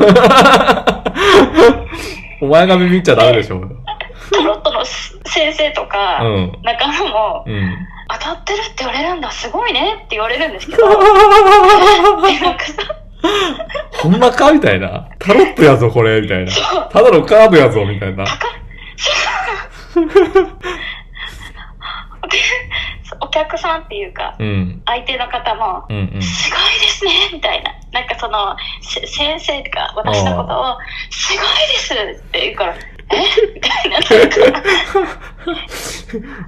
[2.41, 3.57] お前がビビっちゃダメでしょ。
[3.57, 3.69] う
[4.31, 6.53] タロットの先生とか、ん。
[6.63, 7.77] 仲間も、うん。
[8.09, 10.87] 当たってるって言われるんだ、すごいねって言われるんですけど、
[14.01, 15.09] ほんまかみたいな。
[15.19, 16.53] タロットやぞ、これ、みたいな。
[16.53, 18.25] ただのカードやぞ、みたいな。
[23.21, 24.83] お客さんっていうか、うん。
[24.87, 26.23] 相手の方も、うんうん。
[26.23, 27.75] すごいですねみたいな。
[27.93, 30.79] なんかその、せ先生とか私のことを、
[31.11, 32.75] すごいですって言うから、
[33.13, 33.99] えみたいな。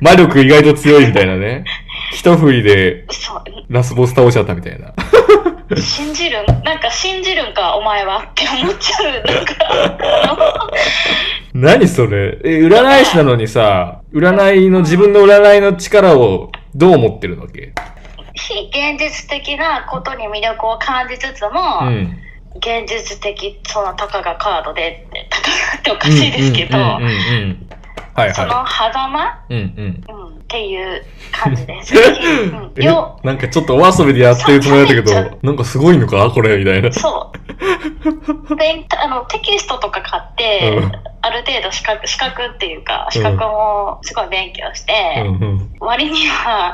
[0.01, 1.65] 魔力意外と強いみたいなね。
[2.13, 3.07] 一振りで
[3.69, 4.93] ラスボス倒しちゃったみたいな。
[5.77, 9.23] 信じるんなんか信じるんか、お前はって思っちゃう。
[9.23, 10.71] なんか、
[11.55, 12.39] 何それ？
[12.45, 17.73] え、占い師なのにさ、占いの、自分の占いの力をどう思ってるわけ？
[18.35, 22.19] 非現実的なことに魅力を感じつつも、うん。
[22.57, 26.79] 現実的、そのたかがカードで、たかがっておかしいですけど、
[28.27, 28.45] うんうんうんうん。
[28.45, 29.33] はいそのは狭間、い。
[29.51, 30.27] うんうん。
[30.27, 31.03] うん、っていう
[31.33, 31.95] 感じです。
[31.97, 32.77] うん、
[33.23, 36.93] なんかちょっとお遊びでやってるつもりだったけど、なんかすごいのかこれみたいな。
[36.93, 37.33] そ
[38.51, 38.57] う。
[38.57, 45.77] で、あの、テキストとか買って、うんある程度資格、資格っていうか、資格もすごい勉強して、うんうん。
[45.79, 46.73] 割には、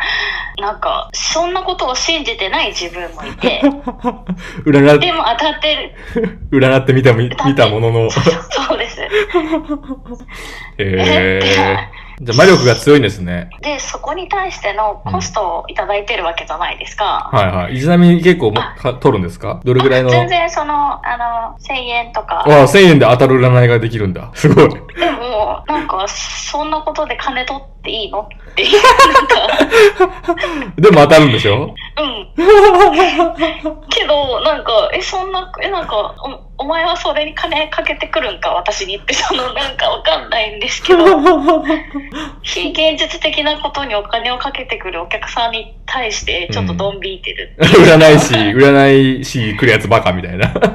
[0.60, 3.60] なんか、そんなことを信じてない自分もいて、
[4.64, 6.38] 占っ、でも当たってる。
[6.52, 8.10] 占ってみたみ、見たものの。
[8.10, 8.95] そうです。
[10.78, 12.06] えー。
[12.18, 13.50] じゃあ魔力が強いんですね。
[13.60, 17.28] で、そこに対してのコストをいただいてるわけじゃないですか。
[17.30, 17.78] はいはい。
[17.78, 19.60] ちなみに結構もか取るんですか？
[19.64, 20.08] どれぐらいの？
[20.08, 24.30] 全然その、あの、1000円とか、ああ、1000円で当たる占いができるんだ。
[24.32, 24.68] すごい。
[24.70, 24.80] で
[25.10, 28.78] も、なんか、そんなことで金取っていいのっていう、な
[29.22, 29.48] んか、
[30.76, 31.74] でも当たるんでしょ？
[31.98, 32.28] うん。
[33.88, 41.04] けど、なんか、え、そんな、え、なんか、おお前はそれに金かけてくるんか、私にって、その、なんかわかんないんですけど、
[42.42, 47.54] 非現実的なことにお金をかけてくるお客さんに対して、ちょっとドン引いてる。
[47.60, 50.46] 占い師、占い師来るやつバカみたいな。
[50.46, 50.72] う んで、なん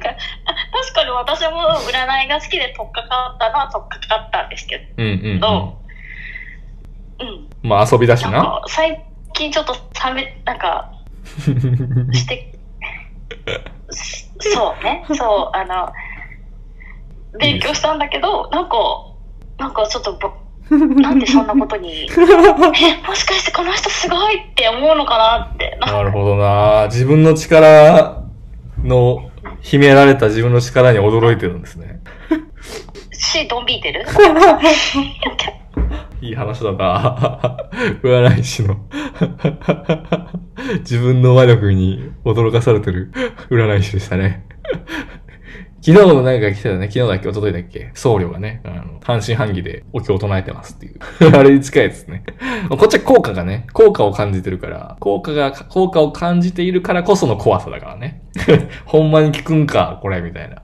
[0.00, 0.03] か、あ
[0.84, 1.50] 確かに私も
[1.88, 5.78] 占いが好きで取っかかったのは取っかかったんですけうんうん、ど、
[7.20, 7.26] うん。
[7.26, 7.48] うん。
[7.62, 8.30] まあ遊びだしな。
[8.32, 9.04] な最
[9.34, 9.74] 近ちょっと
[10.04, 10.92] 冷め、なんか、
[12.12, 12.54] して、
[14.38, 15.92] そうね、そう、あの、
[17.38, 18.76] 勉強したんだけど、なんか、
[19.58, 20.30] なんかちょっとぼ、
[21.00, 28.22] なんでそんなことに、 え、もしかしてこの人すごいって思うのかなって、ななるほどな自分の力
[28.82, 29.30] の、
[29.60, 32.00] 秘められた自分の力に驚いてるんですね。
[33.12, 34.04] し、ドン引いてる？
[36.20, 37.56] いい話だな
[38.02, 38.76] 占い師の。
[40.80, 43.12] 自分の魔力に驚かされてる
[43.50, 44.46] 占い師でしたね。
[45.86, 46.88] 昨日もなんか来たよね。
[46.90, 47.28] 昨日だっけ？
[47.28, 47.90] 一昨日だっけ？
[47.92, 50.98] 僧侶がね、あの、半信半疑でお経を唱えてますっていう。
[51.36, 52.24] あれに近いですね。
[52.70, 58.22] こっちは効果がね、効果を感じてるから、効果が、効果を感じているからこその怖さだからね。
[58.86, 60.62] ほんまに効くんか、これ、みたいな。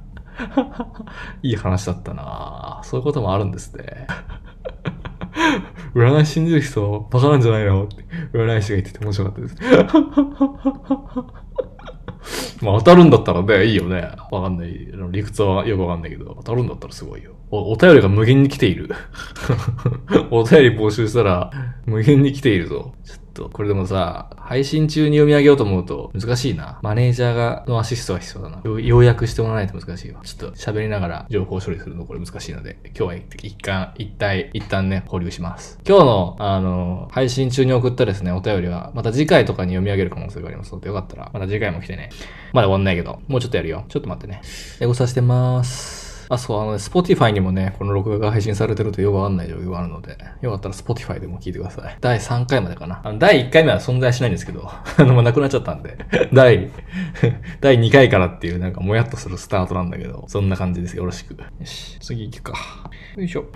[1.43, 4.07] いい話だったなそういうこともあるんですね。
[5.95, 7.85] 占い信じる人、バカなんじゃないの？
[7.85, 7.97] って、
[8.33, 9.57] 占い師が言ってて面白かったです。
[12.63, 14.13] まあ当たるんだったらね、いいよね。
[14.31, 14.89] わかんない。
[15.11, 17.33] 理屈はよくわかんないけど、当たるんだったらすごいよ。
[17.51, 18.91] お、お便りが無限に来ている。
[20.31, 21.51] お便り募集したら、
[21.87, 22.95] 無限に来ているぞ。
[23.05, 26.79] ちょっと、とこれでもさ、配信中に読み上げようと思うと難しいな。
[26.83, 28.63] マネージャーが、のアシストが必要だな。
[28.81, 30.21] 要約してもらわないと難しいわ。
[30.23, 35.79] ちょっと喋りながら情報処理するのこれ難しいので、今日は一旦、一体、一旦ね、保留します。
[35.87, 42.11] 今日の、あの、配信中に送ったですね、お便りは、また次回とかに読み上げる可能性がありますので、よかったら、また次回も来てね。
[42.53, 43.85] まだ終わんないけど、もうちょっとやるよ。
[43.89, 44.43] ちょっと待ってね。
[44.81, 46.00] エゴさせてます。
[46.33, 51.97] あ、そう、あのね、Spotify にもね、この録画が配信されてるとよくわかんない状況があるので、よかったら Spotify でも聞いてください。
[52.01, 53.01] 第3回までかな。
[53.03, 55.99] あの、第1回目は存在しないんですけど、 あの、もうなくなっちゃったんで、
[56.33, 56.71] 第、
[57.61, 60.97] 第2回からっていうなんかもやっとするスタートなんだけど、そんな感じです。
[60.97, 61.33] よろしく。
[61.35, 62.59] よし、次行くか。
[63.17, 63.43] よいしょ。
[63.43, 63.49] こ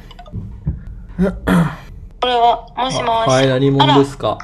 [2.26, 3.28] れは、もしもし。
[3.28, 4.36] はい、何者ですか？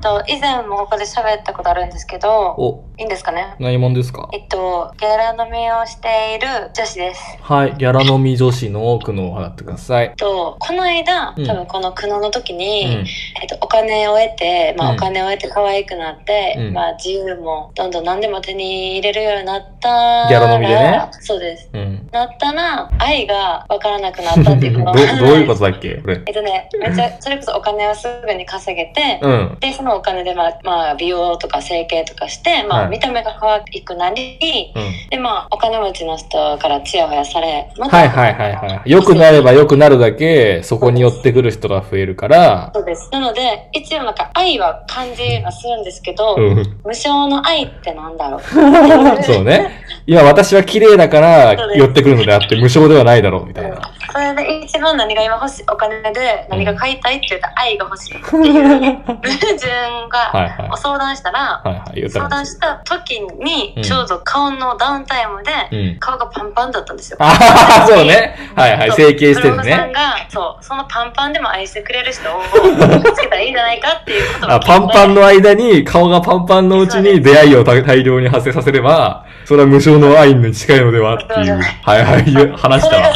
[0.00, 3.54] と、以前もここで喋ったことあるんですけど、お、いいんですかね？
[3.58, 4.28] 何者ですか？
[4.32, 7.38] えっと、ギャラ飲みをしている女子です。
[7.40, 10.14] はい、ギャラ飲み女子の苦悩を払ってくださいえっ。
[10.16, 13.06] と、この間、うん多分この苦悩の時に、うん。
[13.42, 20.28] えっと、お金を得て、まあ、うんお金を得て可愛くなって、うんまあ、自由もどんどん何でも手に入れるようになったら。
[20.28, 21.70] ギャラ飲みでねそうです。
[21.72, 22.08] うん。
[22.12, 26.22] なったら、愛がわからなくなったっていうどどういうことだっけこれ。
[26.26, 29.58] えっとね、めっちゃ、それこそお金をすぐに稼げて、うん。
[29.60, 35.10] で、そのお金で、まあ、まあ、美容とか整形とかして、まあ、はい見た目が可愛くなり、うん。
[35.10, 38.90] で、まあ、お金持ちの人からチヤホヤされ、まはいはいはいはい。
[38.90, 43.08] 良くなれば良くなるだけ、そこに寄ってくる人が増えるから、そうです。
[43.12, 46.54] なので、一応なんか愛は感じはするんですけど、うん。
[46.84, 48.42] 無償の愛ってなんだろう。
[49.22, 49.70] そうね。
[50.06, 53.80] 今私は綺麗だから寄ってくるのであって無償ではないだろうみたいな。
[54.12, 61.62] それで一番何が今欲しい、お金で何が買いたいって言ったら愛が欲しいっていう矛盾が、相談したら、
[62.08, 65.98] 相談した時にうん、ちょうど顔のダウンタイムで、うん。
[65.98, 67.16] 顔がパンパンだったんですよ。
[67.20, 68.36] ああ、そうね。
[68.54, 68.92] はいはい。
[68.92, 69.94] 整形してる村山さんね。
[69.94, 74.66] が、そう、そのパンパンでも愛してくれる人を見 つけたらいいんじゃないかっていうことあて。
[74.66, 82.22] パンパンの間に、顔がパンパンのうちに出会いを大大量に発生させれば、それは無償の愛に近いのではっていう、はいはい、
[82.56, 83.12] 話したわ。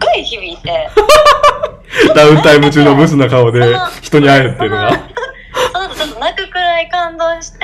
[0.00, 0.90] ごい響いて、
[2.14, 4.90] ダウンタイム中のブスな顔で人に会えるっていうのが。
[5.72, 7.58] その後ちょっと泣くくらい感動して、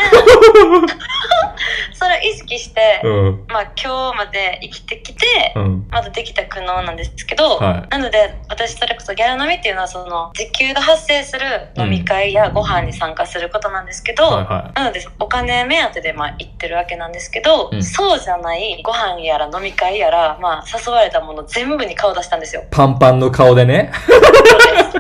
[1.93, 3.45] それを意識して、うん。
[3.49, 5.87] まあ今日まで生きてきて、うん。
[5.91, 11.41] まだできた苦悩なんですけど、はいなので私それこそギャラ飲みっていうのはその時給が発生する
[11.77, 22.63] 飲み会やご飯に参加することなんですけど、はいはなのでお金目当てでまあ行ってるわけなんですけど、うんそうじゃないご飯やら飲み会やら、まあ、誘われたもの全部に顔出したんですよ。
[22.63, 22.65] い。
[22.71, 23.93] パンパンの顔でね、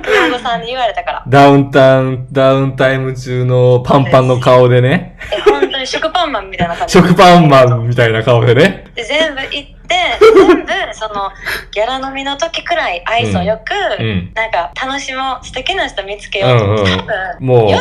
[0.06, 1.24] 親御さんに言われたから。
[1.28, 7.08] ダウンタウン、ダウンタイム中のパンパンの顔でね、え本当に食パンマンみたいな感じで。
[7.08, 8.84] 食パンマンみたいな顔でね。
[8.94, 9.79] で、全部行
[10.20, 11.30] 全部その
[11.72, 14.30] ギャラ飲みの時くらい愛想よく、うん。
[14.34, 17.46] なんか楽しもう素敵な人見つけうようと思って、んうん多分。
[17.46, 17.80] も40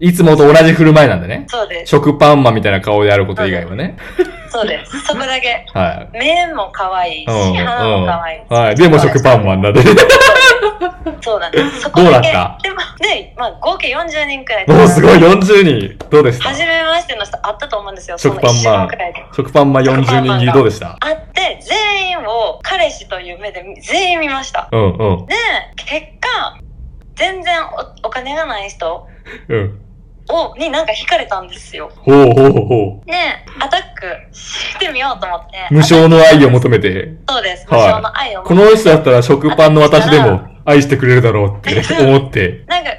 [0.00, 1.44] う、いつもと同じ振る舞いなんでね。
[1.48, 3.96] そうです食パンマンみたいな顔であること以外はね。
[4.52, 6.18] そうですそこだけ はい。
[6.18, 7.54] 目も可愛いしうん。
[7.54, 8.56] 鼻も可愛いし、うん。
[8.56, 8.74] はい。
[8.76, 9.80] でも食パンマンなんで。
[11.22, 12.58] そうなんですそこだけどうだった？
[12.62, 16.06] でもね、まあ、合計40人くらいおーすごい、40人。
[16.10, 16.48] どうでした？
[16.48, 18.88] 初めましての人あったと思うんですよ食パンマン
[19.36, 20.96] 食パンマン40人切りどうでした？
[21.00, 25.26] 会って全員を彼氏という目で全員見ましたうんうん。
[25.26, 25.34] で
[25.76, 26.60] 結果
[27.16, 27.64] 全然
[28.02, 29.06] おお金がない人
[29.48, 29.80] うん。
[30.28, 33.06] をになんか惹かれたんですよほうほうほう。
[33.06, 33.12] で
[33.58, 33.80] アタッ
[34.28, 37.16] クしてみようと思って無償の愛を求めて。
[37.28, 42.64] そうです無はい償の愛をこの人だったら食パンの私でも愛してくれるだろうって思って。
[42.68, 42.90] なんか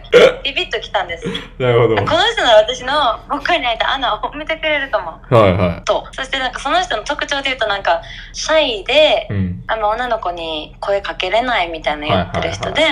[0.43, 1.25] ビビッときたんです
[1.57, 1.95] なるほど。
[1.95, 2.91] この人なら私の
[3.29, 6.00] 僕に開いた穴を埋めてくれると思うはいはとそして
[6.41, 8.01] なんかその人の特徴で言うとなんか
[8.33, 9.33] シャイでい。
[9.33, 9.63] うん。
[9.67, 12.83] あんま女の子に声かけれないみたいな言ってる人で、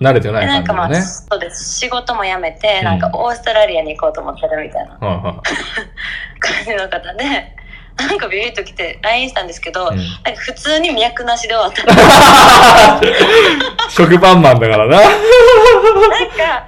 [0.00, 1.02] 慣れてないでなんかまあ。
[1.02, 5.42] そうです仕事も辞めて、うんなんかオーストラリアに行こうと思ってるみたいなはいは
[6.38, 7.56] 感じの方で
[7.96, 9.94] なんかビビッと来て LINE したんですけど、い。
[9.94, 11.82] うんなんか普通に脈なしで終わった
[13.90, 14.96] 食パンマンだからな。
[14.96, 15.10] なんか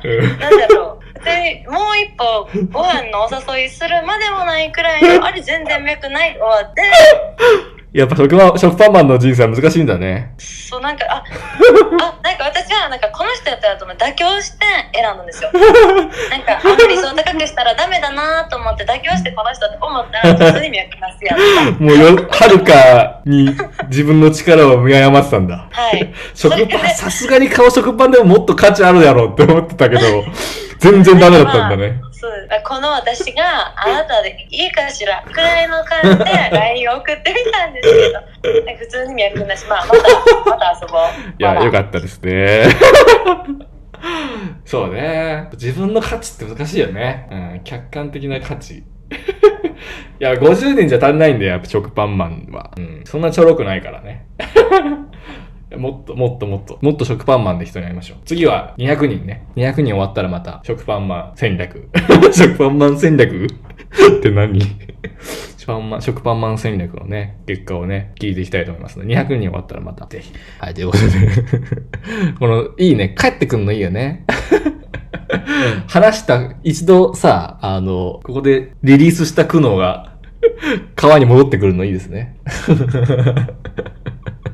[0.02, 6.82] うんなんだろうでもう一歩ご飯のお誘いするまでもないくらいの あれ全然脈ない終わって
[7.92, 10.32] やっぱ食パン、食パンマンの人生は難しいんだね。
[10.38, 14.64] そうなんかああなんか私はなんかこの人やったらと思って妥協して
[14.94, 15.50] 選んだんですよ
[16.30, 23.56] なんかあんまり理想高くしたらダメだなと思って妥協してこの人って思ったら普通に脈なしやったもうよ、はるかに
[23.88, 25.68] 自分の力を見誤ってたんだ。
[25.72, 30.00] はい食パン、 さすがに顔食パンでももっと価値あるやろって思ってたけど、
[30.80, 32.00] 全然ダメだったんだね。
[32.12, 37.88] そうこの私があなたでいいかしらくらいの感じで LINE を送ってみたんです
[38.42, 41.00] けど普通に脈なしまあまたまた遊ぼう
[41.38, 42.64] いや、まだよかったですね。
[44.64, 45.48] そうね。
[45.52, 47.28] 自分の価値って難しいよね。
[47.30, 48.76] うん、客観的な価値。
[48.78, 48.84] い
[50.18, 52.70] や、50人じゃ足んないんだよ、やっぱ食パンマンは。
[52.76, 53.02] うん。
[53.04, 54.26] そんなちょろくないからね。
[55.76, 58.18] もっと、もっともっと、もっと食パンマンで人に会いましょう。
[58.24, 59.46] 次は200人ね。
[59.56, 61.88] 200人終わったらまた食パンマン戦略。
[62.32, 63.46] 食パンマン戦略？
[63.46, 64.60] って何？
[65.56, 70.32] 食パンマン、食パンマン戦略のね、結果をね、聞いていきたいと思いますので、200人終わったらまた、ぜひ。
[70.58, 71.12] はい、ということで。
[72.40, 73.14] この、いいね。
[73.16, 74.24] 帰ってくんのいいよね。
[75.86, 80.14] 話した、一度さ、あの、ここでリリースした苦悩が、
[80.96, 82.36] 川に戻ってくるのいいですね。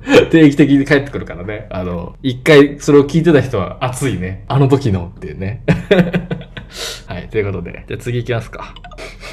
[0.30, 1.66] 定期的に帰ってくるからね。
[1.70, 4.44] あの、一回それを聞いてた人は熱いね。
[4.48, 5.62] あの時のっていうね。
[7.06, 7.84] はい、ということで。
[7.88, 8.74] じゃあ次行きますか。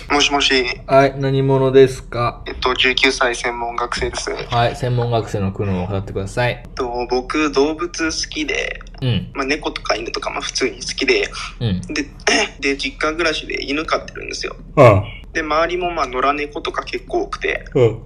[0.10, 0.54] もしもし、
[0.86, 2.44] はい、何者ですか？
[2.48, 4.32] えっと、19歳専門学生です。
[4.32, 6.64] えはい、専門学生の苦悩を語ってください。
[6.68, 11.82] っと、僕、動物好きで、うん、まあ、猫とか犬とか、まあ、普通に好きで、うん。
[11.94, 12.06] で、
[12.60, 14.56] で、実家暮らしで犬飼ってるんですよ。
[14.76, 15.04] あ
[15.34, 18.00] で、周りも、まあ、野良猫とか結構多くて、うん、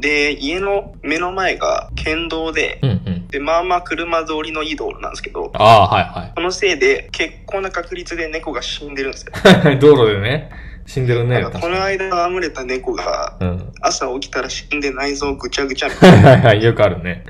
[0.00, 3.28] で、家の目の前が県道で、うん、うん。
[3.28, 6.32] で、まあまあ車通りのいい道路なんですけど、ああ、はい、はい。
[6.34, 9.32] このせいで結構な確率で猫が死んでるんですよ。
[9.80, 10.50] 道路でね、
[10.86, 11.44] 死んでるね。
[11.44, 13.72] この間戯れた猫がうん。
[13.80, 17.24] 朝起きたら死んで内臓ぐちゃぐちゃみはいたいなはいはい、よくあるね。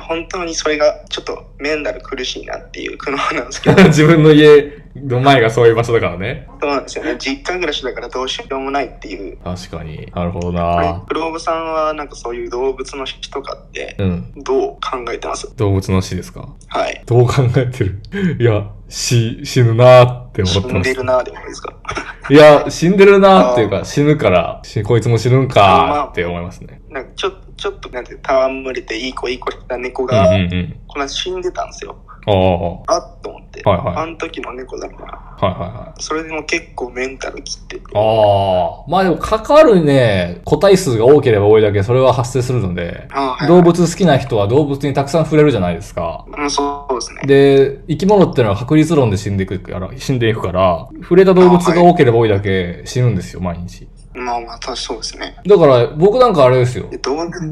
[0.00, 6.48] 本当にそれがちょっとメンタル苦しいなっていう苦悩なんですけど、 自分の家の前がそういう場所だからね。
[6.60, 7.16] そうなんですよね。
[7.18, 9.38] 実家暮らしだからどうしようもないっていう。
[9.44, 10.10] 確かに。
[10.14, 11.02] なるほどな。
[11.06, 14.32] クローブさんはなんかそういう動物の死とかってうん。
[14.42, 14.80] どう考
[15.12, 15.54] えてます？
[15.56, 16.48] 動物の死ですか？
[16.68, 17.02] はい。
[17.06, 18.00] どう考えてる？
[18.40, 20.94] いや、死、死ぬなーって思死ってますんで。
[20.94, 21.72] るなでもいいですか？
[22.28, 26.80] いや、死んでるなーっていうか、死ぬから、しこいつも死ぬんかーって思いますね。
[26.88, 30.76] なんかちょちょっとなんて戯れていい子いい子した猫うんうが、んうん。
[30.88, 31.94] この間死んでたんですよ。
[32.26, 33.62] ああ、はあっと思って。
[33.62, 35.04] はいはいあの時の猫だか
[35.42, 35.48] ら。
[35.48, 36.02] いはいはい。
[36.02, 37.82] それでも結構メンタル切ってて。
[37.94, 38.90] ああ。
[38.90, 46.24] まあでも関わるね、個体数が多ければ多いだけそれは発生するので、あはい動物好きな人は動物にたくさん触れるじゃないですか。
[46.34, 47.20] うん、そうですね。
[47.26, 53.86] で、生き物ってのは確率論で死んでいくから、死んでいくから、触れた動物が多ければ多いだけ死ぬんですよ、毎日。
[54.20, 55.36] まあまあ、確かそうですね。
[55.46, 56.86] だから、僕なんかあれですよ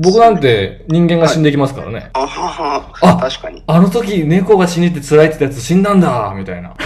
[0.01, 2.11] 僕なんて人間が死んでいきますからね。
[2.13, 3.63] あはあは確かに。
[3.67, 6.75] あの時猫が死にって辛いってやつ死んだんだみたいな。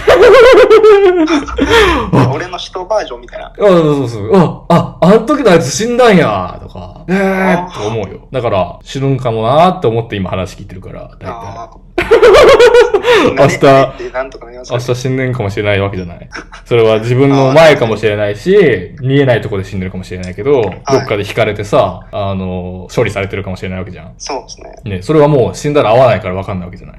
[2.33, 3.47] 俺の人バージョンみたいな。
[3.47, 4.35] あ、そうそうそう。
[4.35, 8.27] あ、あ、あの時のやつ死んだんやとか、えーって思うよ。
[8.31, 11.69] だから、死ぬんかもなーって思って今話聞いてるから、大体。
[13.37, 13.57] 明日
[14.71, 16.29] 明日死んでんかもしれないわけじゃない。
[16.65, 24.13] それは自分の前かもしれないし、見えないところで死んでるかもしれないけど、どっかで引かれてさ、あの、処理されてるかもしれないわけじゃん。
[24.17, 24.95] そうですね。
[24.97, 26.97] ね、それはもう死んだら合わないから分かんないわけじゃない。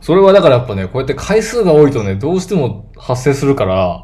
[0.00, 4.00] それはだからやっぱね、こうやって回数が多いとね、どうしても発生するから、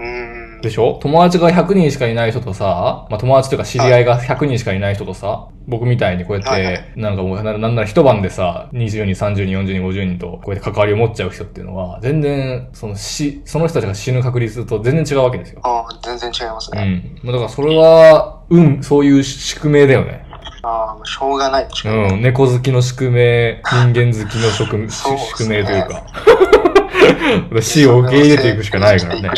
[0.62, 0.98] でしょ？
[1.02, 15.60] 友達が100人しかいない人とさ、まあ友達というか知り合いが100人しかいない人とさ、僕みたいにこうやって、なんかもう、ななんなら一晩でさ、20人、30人、40人、50人とこうやって関わりを持っちゃう人っていうのは、全然、その死、その人たちが死ぬ確率と全然違うわけですよ。
[15.64, 16.84] ああ、全然違いますうね。
[16.84, 17.20] ん。
[17.22, 20.24] まあだからそれは、うん、そういう宿命だよね。
[20.62, 21.68] ああ、しょうがない。
[21.84, 26.06] うん、猫好きの宿命、人間好きの宿宿命というか。
[27.60, 29.30] 死を受け入れていくしかないからね。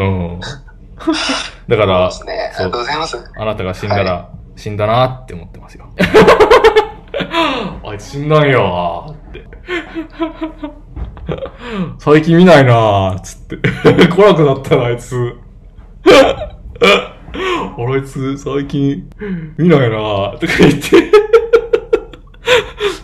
[0.00, 0.40] うん。
[1.68, 2.52] だから、そうですね。
[2.54, 3.24] ありがとうございます。
[3.36, 5.88] あなたが死んだら、死んだなって思ってますよ。
[7.84, 9.46] あいつ死んだんやーって。
[11.98, 13.56] 最近見ないなーつって。
[14.08, 15.36] 来なくなったな、あいつ。
[17.32, 19.08] あいつ、最近、
[19.58, 20.96] 見ないなーとか言って。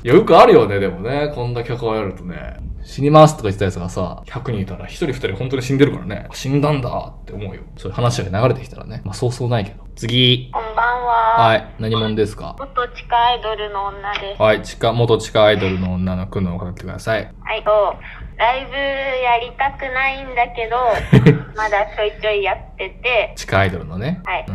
[0.04, 1.32] いや、よくあるよね、でもね。
[1.34, 2.56] こんだけ関わるとね。
[2.86, 6.28] 死にますとか言ってたやつがさ、100人いたら1人2人本当に死んでるからね。
[6.32, 7.62] 死んだんだって思うよ。
[7.76, 9.02] そういう話が流れてきたらね。
[9.04, 9.84] まあそうそうないけど。
[9.96, 10.50] 次。
[10.52, 11.48] こんばんは。
[11.48, 11.74] はい。
[11.80, 12.54] 何者ですか？
[12.56, 14.40] 元地下アイドルの女です。
[14.42, 14.62] はい。
[14.62, 17.24] 地下、元地下アイドルの女の苦悩を語ってください。
[17.40, 17.96] はい、と、
[18.36, 20.76] ライブやりたくないんだけど、
[21.56, 24.20] まだちょいちょいやってて、地下アイドルのね。
[24.24, 24.46] はい。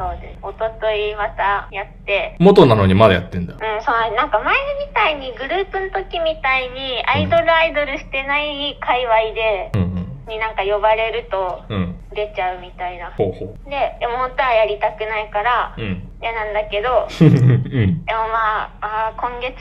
[0.00, 0.38] そうです。
[0.40, 3.52] おとといまたやって、元なのにまだやってんだ。
[3.52, 4.56] うん、そう、なんか前
[4.88, 9.90] みたいにグループの時みたいにアイドルアイドルしてない界隈で、うん
[10.28, 11.76] になんか呼ばれるとうん。
[11.76, 11.96] うん。
[12.14, 13.10] 出ちゃうみたいな。
[13.16, 13.70] ほうほう。
[13.70, 16.06] で、でも本当はやりたくないからうん。
[16.22, 18.04] 嫌なんだけど、 うん。
[18.04, 19.54] でもまあ、あー今月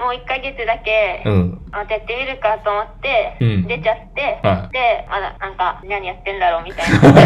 [0.00, 1.60] もう1ヶ月だけ、うん。
[1.70, 7.20] またやってみるかと思って、うん出ちゃって、はいで、まだなんか何やってんだろうみたいな。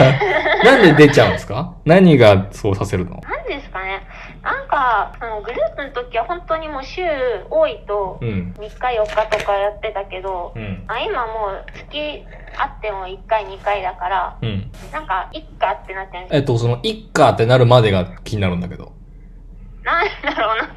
[0.65, 1.75] なんで出ちゃうんですか？
[1.85, 3.17] 何がそうさせるの？
[3.23, 4.01] なんですかね。
[4.43, 7.03] なんか、そのグループの時は本当にもう週
[7.49, 10.85] 多いと、うん3日4日とかやってたけど、うん。
[10.89, 12.25] あ今もう月
[12.59, 14.71] あっても1回2回だから、うん。
[14.93, 18.93] なんか、いっかってなってるんですえっと、その、いっかってなるまでが気になるんだけど。
[19.85, 20.75] なんだろうな。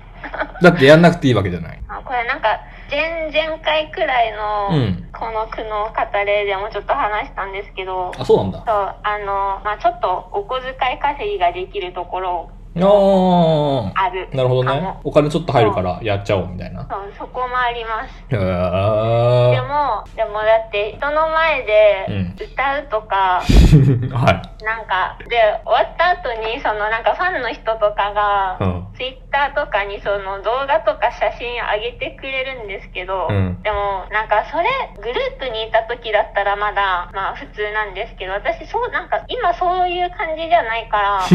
[0.62, 1.82] だってやんなくていいわけじゃない。
[1.88, 2.60] あこれなんか、
[2.90, 8.64] 前々回くらいの、うんこの苦悩語れでもちょっと話したんですけど、あ、そうなんだ。
[8.66, 12.50] そう、あの、まあちょっとお小遣い稼ぎができるところ
[12.84, 14.28] あある。
[14.34, 14.36] あ。
[14.36, 14.98] なるほどね。
[15.04, 16.88] お金ちょっと入るからやっちゃおうみたいな。
[16.90, 18.24] そう、そこもあります。
[18.30, 19.68] へでー。
[19.68, 23.42] も、でもだって人の前でうん歌うとか、
[24.12, 24.64] はい。
[24.64, 28.86] なんか、で、終わった後に、そのなんかファンの人とかが、うん。
[28.96, 34.66] ツイッターとかにその動画とか写真上げてくれるんですけど、うんでもなんかそれ
[35.02, 41.20] グループにいた時だったらまだまあ普通なんですけど私そうなんか今そういう感じじゃないから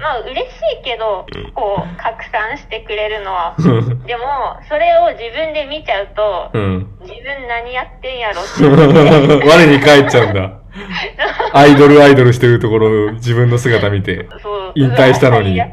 [0.00, 0.36] まあ嬉し
[0.80, 3.54] いけどこう拡散してくれるのは。
[4.06, 6.88] でもそれを自分で見ちゃうとうん。
[7.00, 8.50] 自分何やってんやろって。
[9.46, 10.50] 我に返っちゃうんだ。
[11.52, 14.26] アイドルアイドルしてるところを自分の姿見て。
[14.74, 15.56] 引退したのに。
[15.56, 15.66] や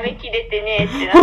[0.00, 1.14] めきれてねえってなっ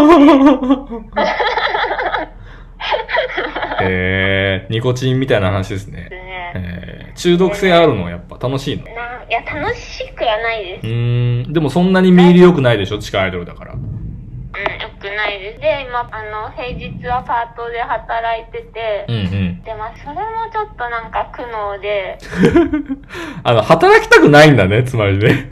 [2.27, 2.40] て
[3.81, 6.07] えー、ニコチンみたいな話ですね。
[6.09, 8.09] ねえー、中毒性あるの？
[8.09, 8.83] やっぱ楽しいの？
[8.85, 11.53] ないや楽しくはないですうーん。
[11.53, 12.99] でもそんなに見入り良くないでしょ？
[12.99, 13.75] 地下アイドルだから。
[14.53, 15.61] うん、よくないです。
[15.61, 19.63] で、今、あの、平日はパートで働いてて、うんうん。
[19.63, 20.21] で、まあ、それも
[20.51, 22.17] ちょっとなんか苦悩で、
[23.43, 25.49] あの、働きたくないんだね、つまりね。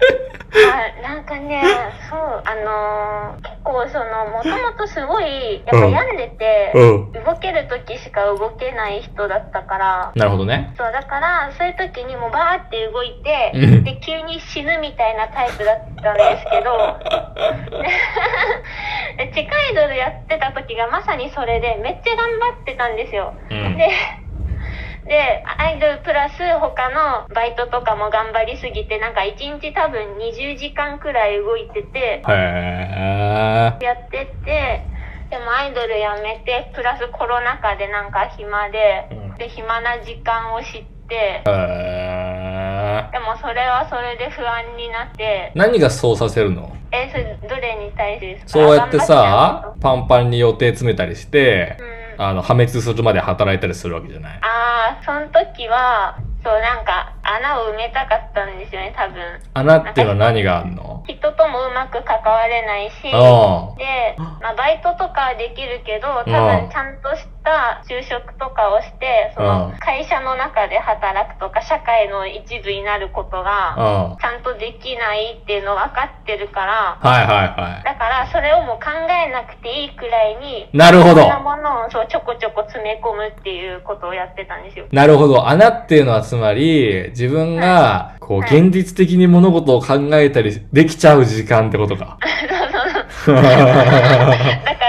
[0.51, 1.61] あなんかね、
[2.09, 10.73] そう、あのー結構その、もともとすごい、やっぱ病んでて、うん動ける時しか動けない人だったから、なるほどね。
[10.77, 16.97] そう、だから、そういう時にもうバーって動いて、うんで、急に死ぬみたいなタイプだったんですけど、
[17.83, 17.89] で
[19.33, 23.33] 地下アイドルやってた時がまさにそれで、めっちゃ頑張ってたんですよ。
[23.49, 23.77] うん。
[23.77, 23.89] で、
[25.07, 34.85] で、アイドルプラス他のバイトとかも頑張りすぎて、なんか1日多分20時間くらい動いてて、へやってて、
[35.29, 41.41] でもアイドルやめて、プラスコロナ禍でなんか暇で、で、暇な時間を知って。
[43.11, 46.75] でもそれはそれで不安になって、何がそうさせるの？
[46.91, 48.49] え、それどれに対してですか？
[48.49, 51.77] そうやってさ、パンパンに予定詰めたりして、
[52.17, 52.25] うん。
[52.25, 54.39] あの、破滅するまで働いたりするわけじゃない。
[54.41, 59.15] ああ、その時は、そうなんか穴を埋めたかったんですよね、多分。
[59.53, 61.03] 穴っていうのは何があんの？
[61.07, 74.17] 人ともうまく関われないし、で、あまあ、バイトとかはできるけど、多うん分ちゃんとしたた就職とかをして、その会社の中で働くとか、社会の一部になることが、うん。
[74.17, 80.77] ちゃんとできないっていうの分かってるから、はいはいはだからそれをもう考えなくていいくらいに、い。
[80.77, 81.29] なるほどいろん。
[81.29, 84.85] なものをそうちょこちょこ詰め込むっていうことをやってたんですよ。
[84.91, 85.47] なるほど。
[85.47, 92.17] 穴っていうのはつまり、自分が、こう、はい現実的に物事を考えたりできちゃう時間ってことか。
[93.25, 93.41] だか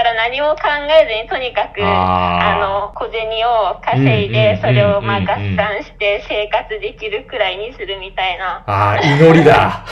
[0.21, 0.69] 何も考
[1.01, 5.25] えずにとにかく、あの、小銭を稼いで、それをまあ合
[5.57, 8.63] 算して生活できるくらいにするみたいな。
[8.67, 9.83] ああ、祈りだ。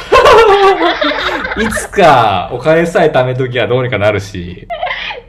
[1.58, 4.68] いつかお金さえ貯めときはどうにかなるし、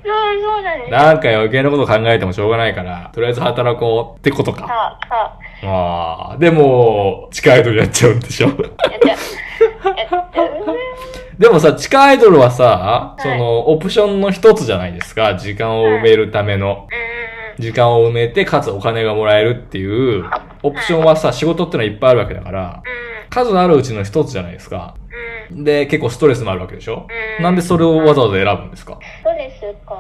[0.05, 0.91] そう、そうなんです。
[0.91, 4.67] なんか余計なこと考えてもしょうがないから、とりあえず働こうってことか。
[4.67, 8.49] さあ、さああ、でも、地下アイドルやっちゃうんでしょ。
[8.49, 9.97] あ、やっちゃう。
[9.97, 10.77] やっちゃう。
[11.41, 15.37] でもさ、地下アイドルはさ、いその、オプションの一つじゃないですか。
[15.37, 16.87] 時間を埋めるための。
[17.59, 20.25] う時間を埋めて、かつお金がもらえるっていう、
[20.63, 22.83] オプションはさ、仕事ってのはいっぱいあるわけだから。
[23.31, 24.95] 数あるうちの一つじゃないですか。
[25.51, 27.07] で、結構ストレスもあるわけでしょ
[27.39, 28.99] うんなんでそれをわざわざ選ぶんですか？
[29.21, 29.95] ストレスか。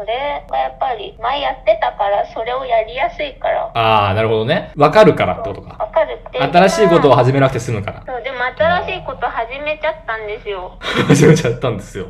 [0.00, 0.16] それ
[0.48, 3.70] がやっぱり前やってたから、それをやりやすいから。
[3.74, 4.72] ああ、なるほどね。
[4.74, 5.76] わかるからってことか。
[5.76, 6.38] わかるって。
[6.38, 8.02] 新しいことを始めなくて済むから。
[8.06, 10.78] そう、でも新しいこと始めちゃったんですよ。
[11.06, 12.06] 始めちゃったんですよ。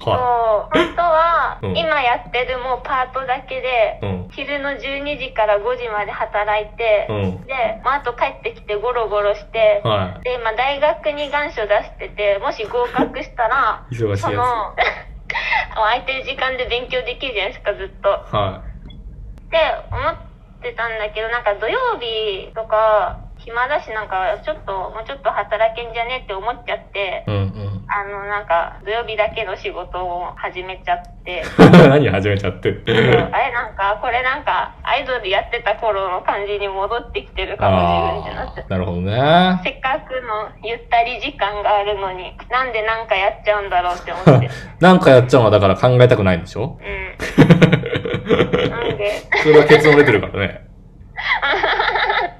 [0.00, 4.06] そう、は本当は、うん今やってるもうパートだけで、い。
[4.06, 4.28] うん。
[4.30, 7.44] 昼の12時から5時まで働いて、うん。
[7.44, 7.52] で、
[7.84, 13.92] まあ、あと帰ってきてゴロゴロして、はで、まあ、大学に願書出してて、もし合格したら、い。
[14.00, 14.72] 忙しいやその、
[15.74, 18.26] 空いてる時間で勉強できるじゃないですか、ずっと。
[18.30, 18.34] つ。
[18.34, 19.58] はって
[19.92, 20.16] 思っ
[20.62, 27.84] てたんだけど、なんか土曜日とか、暇だし、なんかちょっと、もうちょっと働けんじゃねって思っちゃってい。、うんうん。
[27.86, 31.44] あの、なんか土曜日だけの仕事を始めちゃって、
[31.88, 32.70] 何始めちゃって？
[32.70, 39.60] あれなんか、これなんか、アイドルやってた頃の感じに戻ってきてるかも自分ってなってなるほどね。
[39.62, 44.48] せっかくのゆったり時間があるのに、なんでなんかやっちゃうんだろうって思って。
[44.80, 46.78] なんかやっちゃうのはだから考えたくないんでしょ？
[46.80, 47.14] うん。
[48.70, 49.10] なんで、
[49.42, 50.60] それは結論出てるからね。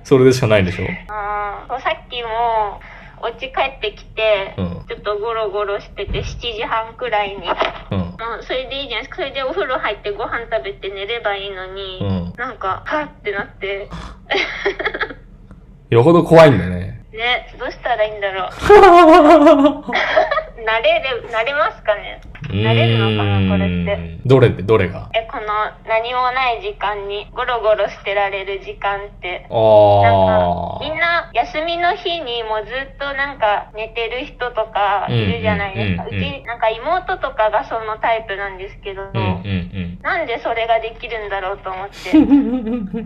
[0.05, 0.85] それでしかないんでしょ？
[1.09, 2.81] あーそうさっきも、
[3.23, 7.37] お家帰ってきて、うんちょっとゴロゴロしてて、7時半くらいに。
[7.37, 7.99] うん。
[7.99, 8.07] も
[8.41, 9.17] うそれでいいじゃないですか。
[9.17, 13.89] それでお風呂入ってご飯食べて寝ればいいのに、うんなんか、はっってなって、
[15.95, 17.01] よほど怖いんだね。
[17.12, 18.51] ね、どうしたらいいんだろう。
[20.66, 22.20] 慣れる、慣れますかね
[22.51, 24.18] 慣れるのかな、これって。
[24.26, 25.09] どれって、どれが？
[25.14, 25.47] え、この
[25.86, 29.47] 何もない時間にゴロゴロしてられる時間って。
[29.49, 29.55] あ
[30.03, 30.97] なんか、みんあ。
[30.99, 36.03] な休みの日にもうずっとなんか寝てる人とかいるじゃないですか。
[36.03, 42.19] うんうんうんうんうち、なんか妹とかがそのタイプなんですけど、うんうんなんでそれができるんだろうと思って。
[42.19, 43.05] うん。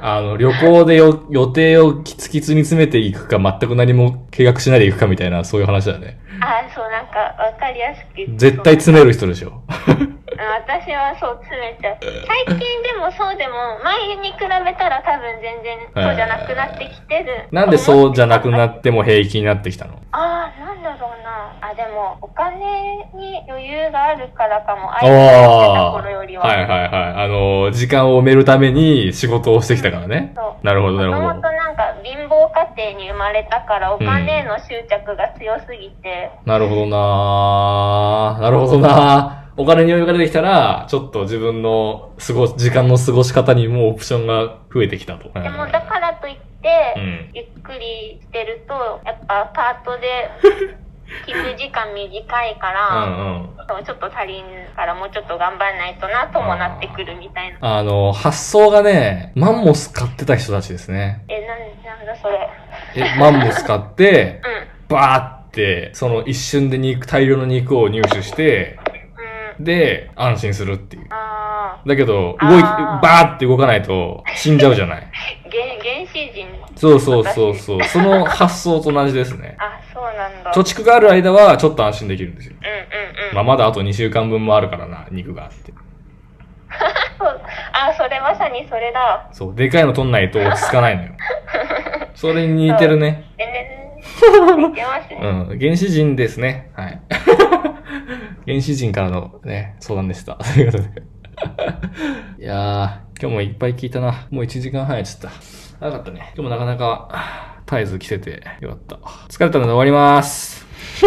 [0.00, 6.18] あの、旅行でよ予定をキツキツに詰めていくか、全く何も計画しないでいくかみたいな、そういう話だね。
[6.40, 9.62] あ、そう、なんかわかりやすく絶対詰める人でしょ。
[9.88, 11.98] うん私はそう詰めちゃう。
[12.26, 17.48] 最近でもそうでも、前に比べたら多分全然そうじゃなくなってきてる。
[17.52, 19.94] なんでそうじゃなくなっても平気になってきたの？
[20.12, 21.56] ああ、なんだろうな。
[21.62, 24.92] あ、でも、お金に余裕があるからかも。
[24.92, 26.46] あ相手やってたあ頃よりは。
[26.46, 26.90] はいはいはい。
[27.24, 30.32] あの、時間を埋めるために仕事をしてきたからね。
[30.36, 31.28] そうなるほどなるほど
[32.76, 45.30] 庭に生まれたからお金への執着が強すぎて、なるほどななるほどなお金に余裕が出てきたら、ちょっと自分の過ごす、時間の過ごし方にもオプションが増えてきたと。
[45.32, 47.30] でもだからといって、うん。
[47.32, 50.30] ゆっくりしてると、やっぱパートで
[51.26, 53.56] 勤務時間短いかうら、んうん。
[53.68, 54.44] そうちょっと足りん
[54.74, 57.78] からもうちょっと頑張らないとなともなってくるみたいな。
[57.78, 61.24] あの、発想がね、マンモス買ってた人たちですね。
[61.28, 61.58] え、なん
[61.96, 62.48] なんだそれ。
[62.96, 64.66] え、マンモス買って、 うん。
[64.88, 68.78] バーって、その一瞬で肉、大量の肉を入手して、
[69.58, 69.64] うん。
[69.64, 71.06] で、安心するっていう。
[71.10, 71.35] あ
[71.84, 75.02] だけど、動い、バーって動かないと死んじゃうじゃない。
[75.02, 75.06] あ、
[75.50, 76.46] 原、原始人。
[76.76, 77.82] そうそうそうそう。
[77.84, 79.56] その発想と同じですね。
[79.60, 80.52] あ、そうなんだ。
[80.52, 82.56] 貯蓄がある間はちょっと安心できるんですよ。
[82.60, 83.34] うんうんうん。
[83.34, 85.72] まあ、まだあと2週間分もあるからな、肉があって。
[87.72, 89.28] あ、それまさにそれだ。
[89.32, 91.10] そう、でかいの取んないと落ち着かないのよ。
[92.14, 93.24] それに似てるね。
[93.38, 95.20] 全然、似てますね。
[95.22, 96.70] うん、原始人ですね。
[96.74, 97.00] はい。
[98.46, 100.34] 原始人からのね、相談でした。
[100.36, 101.02] ということで。
[102.38, 104.26] いやー、今日もいっぱい聞いたな。
[104.30, 105.86] もう1時間半やっちゃった。
[105.86, 106.32] 長かったね。
[106.34, 108.96] 今日もなかなか、絶えず来ててよかった。
[109.28, 110.66] 疲れたので終わります。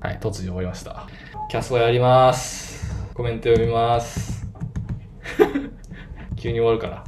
[0.00, 1.08] はい、突如終わりました。
[1.50, 2.94] キャストやります。
[3.14, 4.46] コメント読みます。
[6.36, 7.04] 急に終わるから。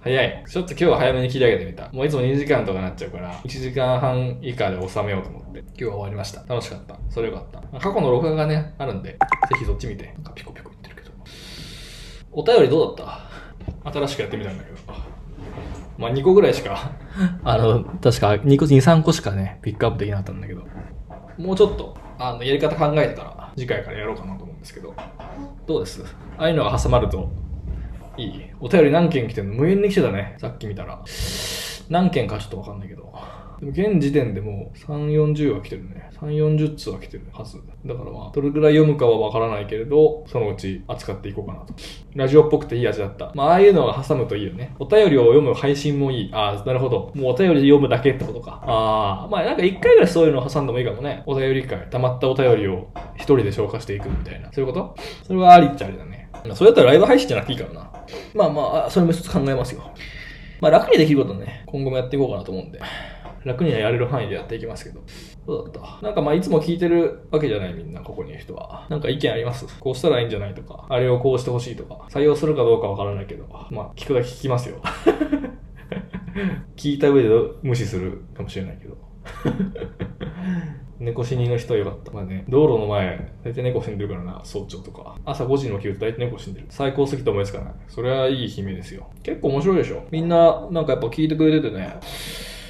[0.00, 0.44] 早い。
[0.46, 1.88] ちょっと今日は早めに切り上げてみた。
[1.92, 5.60] もういつも2時間とかなっちゃうから、1時間半以下で収めようと思って。
[5.60, 6.44] 今日は終わりました。
[6.46, 6.98] 楽しかった。
[7.08, 7.78] それよかった。
[7.78, 9.18] 過去の録画がね、あるんで、ぜ
[9.58, 10.12] ひそっち見て。
[10.16, 10.63] なんかピコピコ。
[12.34, 13.06] お便りどうだっ
[13.82, 13.90] た？
[13.92, 14.76] 新しくやってみたんだけど。
[15.96, 16.90] まあ2個ぐらいしか、
[17.44, 20.62] あの、確か2個、2、3個しかね、ピックアップできなかったんだけど。
[21.38, 24.92] もうちょっと、あの、やり方考えてから、次回からやろうかなと思うんですけど。
[25.66, 26.02] どうです？
[26.36, 27.30] ああいうのが挟まると、
[28.16, 28.42] いい？
[28.60, 29.54] お便り何件来てんの？
[29.54, 30.34] 無限に来てたね。
[30.38, 31.00] さっき見たら。
[31.88, 33.12] 何件かちょっとわかんないけど。
[33.60, 36.10] でも現時点でもう3、40は来てるね。
[36.20, 37.58] 3、40通は来てるはず。
[37.84, 41.74] だからまあ、どれぐらい読むかはわからないけれど、そのうち扱っていこうかなと。
[42.14, 43.32] ラジオっぽくていい味だった。
[43.34, 44.74] まあ、ああいうのが挟むといいよね。
[44.78, 46.30] お便りを読む配信もいい。
[46.32, 47.12] ああ、なるほど。
[47.14, 48.62] もうお便りで読むだけってことか。
[48.66, 51.22] ああ、まあなんか一回ぐらいそういうのを挟んでもいいかもね。
[51.26, 51.88] お便り会。
[51.90, 54.52] 溜まったお便りを一人で消化していくみたいな。
[54.52, 54.94] そういうこと？
[55.26, 56.28] それはありっちゃありだね。
[56.44, 57.92] まあそれだったらライブ配信じゃなくていいからな。
[58.34, 59.90] まあまあ、それも一つ考えますよ。
[60.60, 62.80] まあ楽にできることね、今後もやっていこうかなと思うんで。
[63.44, 65.00] 楽にはやれる範囲でやっていきますけど。
[65.46, 68.86] どうだったなんかまあいつも聞いてるわけじゃないみんな、ここにいる人は。
[68.88, 69.66] なんか意見あります？
[69.78, 74.80] こうしたらいいんじゃないとか、あれをこうしてほしいとか、採用するかどうかわからないけど、まあ聞くだけ聞きますよ。
[76.76, 77.28] 聞いた上で
[77.62, 78.96] 無視するかもしれないけど。
[81.00, 82.12] 猫死にの人はよかった。
[82.12, 85.16] まあね、道路の前、大体猫死んでるからな、早朝とか。
[85.24, 86.66] 朝5時に起きると大体猫死んでる。
[86.70, 87.74] 最高すぎて思いつかない。
[87.88, 89.10] それはいい悲鳴ですよ。
[89.22, 91.96] 結構面白いでしょみんな、なんかやっぱ聞いてくれててね、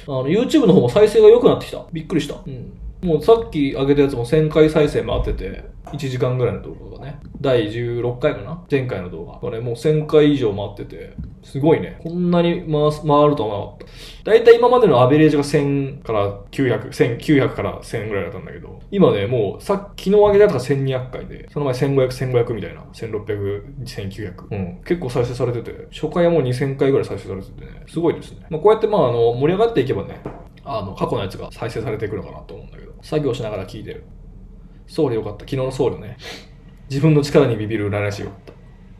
[0.07, 1.85] あの、YouTube の方も再生が良くなってきた。
[1.91, 2.35] びっくりした。
[2.45, 2.73] うん。
[3.05, 7.19] もうさっき上げたやつも1000回再生回ってて、1時間ぐらいの動画がね。
[7.39, 8.65] 第16回かな？
[8.69, 9.33] 前回の動画。
[9.33, 11.99] これもう1000回以上回ってて、すごいね。
[12.03, 13.87] こんなに回す、回るとは思わなかっ
[14.23, 14.31] た。
[14.31, 22.81] だいたい今までのアベレージが1000から900、1900から1000ぐらいだったんだけど、今ね、もうさっき昨日上げたやつが1200回で、その前1500、1500みたいな。
[22.93, 24.47] 1600、1900。
[24.49, 24.81] うん。
[24.83, 28.47] 結構再生されてて、初回はもう2000回ぐらい再生されててね、すごいですね。
[28.49, 30.19] まあこうやってまああの、盛り上がっていけばね、
[30.65, 34.03] あの、過去のやつが再生されてくるのかなと思うんだけど、作業しながら聞いてる。
[34.87, 35.39] 僧侶よかった。
[35.41, 36.17] 昨日の僧侶ね。
[36.89, 38.53] 自分の力にビビる占い師よかった。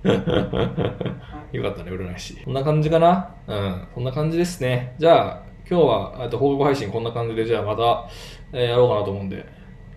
[1.52, 2.44] よかったね、占い師。
[2.44, 3.36] こんな感じかな？
[3.48, 4.96] うん、こんな感じですね。
[5.00, 8.08] じゃあ、今日は、えっと、報告配信こんな感じで、じゃあまた、
[8.54, 9.46] えーやろうかなと思うんで、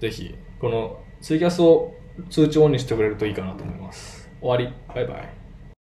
[0.01, 1.95] ぜひ、このツイキャスを
[2.31, 4.31] 通知オンにしてくれるといいかなと思います。
[4.41, 4.75] 終わり。
[4.95, 5.38] バイバイ。